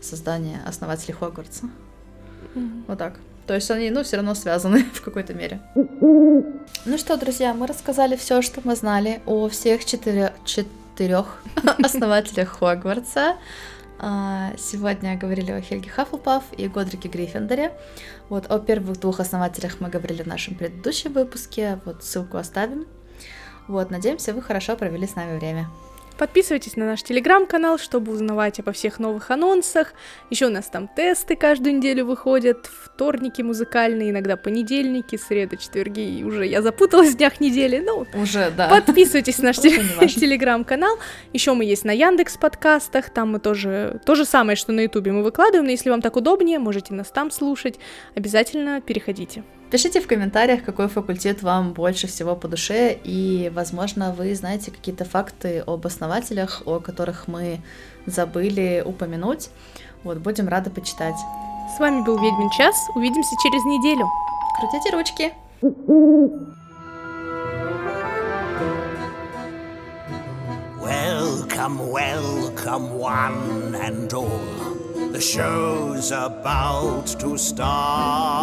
создание 0.00 0.60
основателей 0.66 1.14
Хогвартса. 1.14 1.66
Вот 2.86 2.98
так. 2.98 3.14
То 3.46 3.54
есть 3.54 3.70
они, 3.70 3.90
ну, 3.90 4.02
все 4.02 4.16
равно 4.16 4.34
связаны 4.34 4.84
в 4.94 5.02
какой-то 5.02 5.34
мере. 5.34 5.60
Ну 5.74 6.98
что, 6.98 7.16
друзья, 7.16 7.54
мы 7.54 7.66
рассказали 7.66 8.16
все, 8.16 8.42
что 8.42 8.60
мы 8.64 8.76
знали 8.76 9.20
о 9.26 9.48
всех 9.48 9.84
четырех, 9.84 11.42
основателях 11.82 12.58
Хогвартса. 12.58 13.36
А, 13.98 14.52
сегодня 14.58 15.16
говорили 15.16 15.52
о 15.52 15.60
Хельге 15.60 15.88
Хаффлпаф 15.88 16.42
и 16.56 16.66
Годрике 16.66 17.08
Гриффиндоре. 17.08 17.72
Вот 18.28 18.50
о 18.50 18.58
первых 18.58 18.98
двух 18.98 19.20
основателях 19.20 19.80
мы 19.80 19.88
говорили 19.88 20.22
в 20.22 20.26
нашем 20.26 20.56
предыдущем 20.56 21.12
выпуске. 21.12 21.78
Вот 21.84 22.02
ссылку 22.02 22.36
оставим. 22.36 22.86
Вот, 23.68 23.90
надеемся, 23.90 24.34
вы 24.34 24.42
хорошо 24.42 24.76
провели 24.76 25.06
с 25.06 25.14
нами 25.14 25.38
время. 25.38 25.68
Подписывайтесь 26.18 26.76
на 26.76 26.86
наш 26.86 27.02
телеграм-канал, 27.02 27.78
чтобы 27.78 28.12
узнавать 28.12 28.60
обо 28.60 28.72
всех 28.72 28.98
новых 28.98 29.30
анонсах. 29.30 29.94
Еще 30.30 30.46
у 30.46 30.50
нас 30.50 30.66
там 30.66 30.88
тесты 30.88 31.36
каждую 31.36 31.76
неделю 31.76 32.06
выходят, 32.06 32.66
вторники 32.66 33.42
музыкальные, 33.42 34.10
иногда 34.10 34.36
понедельники, 34.36 35.16
среды, 35.16 35.56
четверги. 35.56 36.00
И 36.00 36.24
уже 36.24 36.46
я 36.46 36.62
запуталась 36.62 37.10
в 37.10 37.16
днях 37.16 37.40
недели. 37.40 37.80
Ну, 37.84 38.06
уже, 38.14 38.52
да. 38.56 38.68
Подписывайтесь 38.68 39.38
на 39.38 39.46
наш 39.46 39.58
телеграм-канал. 39.58 40.98
Еще 41.32 41.52
мы 41.54 41.64
есть 41.64 41.84
на 41.84 41.92
Яндекс 41.92 42.36
подкастах. 42.36 43.10
Там 43.10 43.32
мы 43.32 43.38
тоже 43.38 44.00
то 44.04 44.14
же 44.14 44.24
самое, 44.24 44.56
что 44.56 44.72
на 44.72 44.80
Ютубе 44.80 45.12
мы 45.12 45.22
выкладываем. 45.22 45.64
Но 45.64 45.70
если 45.70 45.90
вам 45.90 46.02
так 46.02 46.16
удобнее, 46.16 46.58
можете 46.58 46.94
нас 46.94 47.10
там 47.10 47.30
слушать. 47.30 47.78
Обязательно 48.14 48.80
переходите. 48.80 49.44
Пишите 49.72 50.00
в 50.02 50.06
комментариях, 50.06 50.64
какой 50.64 50.86
факультет 50.88 51.42
вам 51.42 51.72
больше 51.72 52.06
всего 52.06 52.36
по 52.36 52.46
душе, 52.46 52.92
и, 53.04 53.50
возможно, 53.54 54.12
вы 54.12 54.34
знаете 54.34 54.70
какие-то 54.70 55.06
факты 55.06 55.64
об 55.66 55.86
основателях, 55.86 56.60
о 56.66 56.78
которых 56.78 57.26
мы 57.26 57.58
забыли 58.04 58.82
упомянуть. 58.84 59.48
Вот, 60.04 60.18
будем 60.18 60.48
рады 60.48 60.68
почитать. 60.68 61.16
С 61.74 61.80
вами 61.80 62.02
был 62.02 62.18
Ведьмин 62.18 62.50
час. 62.50 62.76
Увидимся 62.94 63.34
через 63.42 63.64
неделю. 63.64 64.06
Крутите 64.58 64.90
ручки. 64.94 65.32
Welcome, 70.82 71.78
welcome, 71.90 72.98
one 72.98 73.74
and 73.74 74.12
all. 74.12 74.28
The 75.12 75.20
show's 75.20 76.12
about 76.12 77.06
to 77.20 77.38
start. 77.38 78.42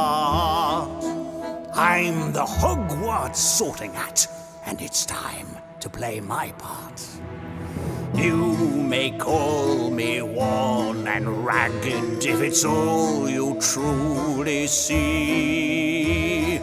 I'm 1.74 2.34
the 2.34 2.46
Hogwarts 2.46 3.36
sorting 3.36 3.94
hat, 3.94 4.28
and 4.66 4.82
it's 4.82 5.06
time 5.06 5.58
to 5.80 5.90
play 5.90 6.20
my 6.20 6.52
part. 6.58 7.06
You 8.16 8.56
may 8.56 9.12
call 9.12 9.92
me 9.92 10.22
worn 10.22 11.08
and 11.08 11.46
ragged 11.46 12.26
if 12.26 12.42
it's 12.42 12.66
all 12.66 13.30
you 13.30 13.60
truly 13.62 14.66
see. 14.68 16.60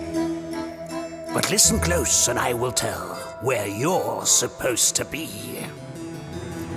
But 1.32 1.50
listen 1.50 1.78
close, 1.78 2.28
and 2.28 2.38
I 2.38 2.52
will 2.52 2.72
tell 2.72 3.14
where 3.42 3.68
you're 3.68 4.26
supposed 4.26 4.96
to 4.96 5.04
be. 5.04 5.64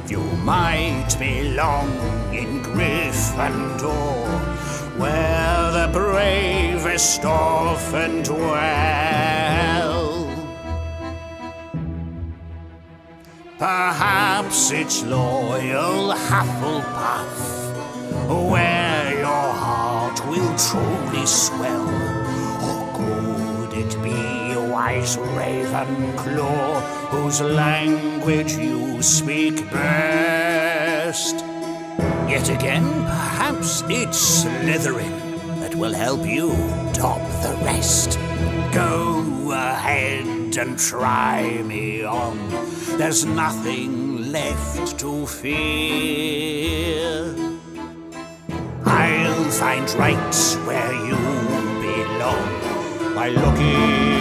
You 0.07 0.21
might 0.43 1.15
belong 1.17 1.89
in 2.33 2.61
Gryffindor 2.61 4.29
where 4.99 5.71
the 5.71 5.87
bravest 5.93 6.68
often 7.25 8.23
dwell. 8.23 8.59
Perhaps 13.57 14.71
it's 14.71 15.03
loyal 15.03 16.13
Hufflepuff, 16.13 17.33
where 18.51 19.19
your 19.19 19.53
heart 19.63 20.25
will 20.27 20.55
truly 20.57 21.25
swell. 21.25 21.89
Or 22.67 22.81
could 22.97 23.73
it 23.77 24.01
be 24.01 24.55
wise 24.71 25.17
Ravenclaw, 25.17 26.81
whose 27.11 27.41
language 27.41 28.53
you 28.53 29.01
speak 29.01 29.69
best? 29.71 31.35
Yet 32.29 32.49
again, 32.49 32.85
perhaps 33.03 33.83
it's 33.89 34.43
Slytherin 34.43 35.28
will 35.79 35.93
help 35.93 36.25
you 36.25 36.49
top 36.93 37.21
the 37.41 37.57
rest. 37.63 38.19
Go 38.73 39.51
ahead 39.53 40.25
and 40.57 40.77
try 40.77 41.61
me 41.63 42.03
on. 42.03 42.37
There's 42.97 43.23
nothing 43.23 44.29
left 44.29 44.99
to 44.99 45.25
fear. 45.25 46.53
I'll 48.85 49.51
find 49.51 49.89
right 49.91 50.35
where 50.67 50.93
you 51.07 51.17
belong 51.87 53.15
by 53.15 53.29
looking 53.29 54.19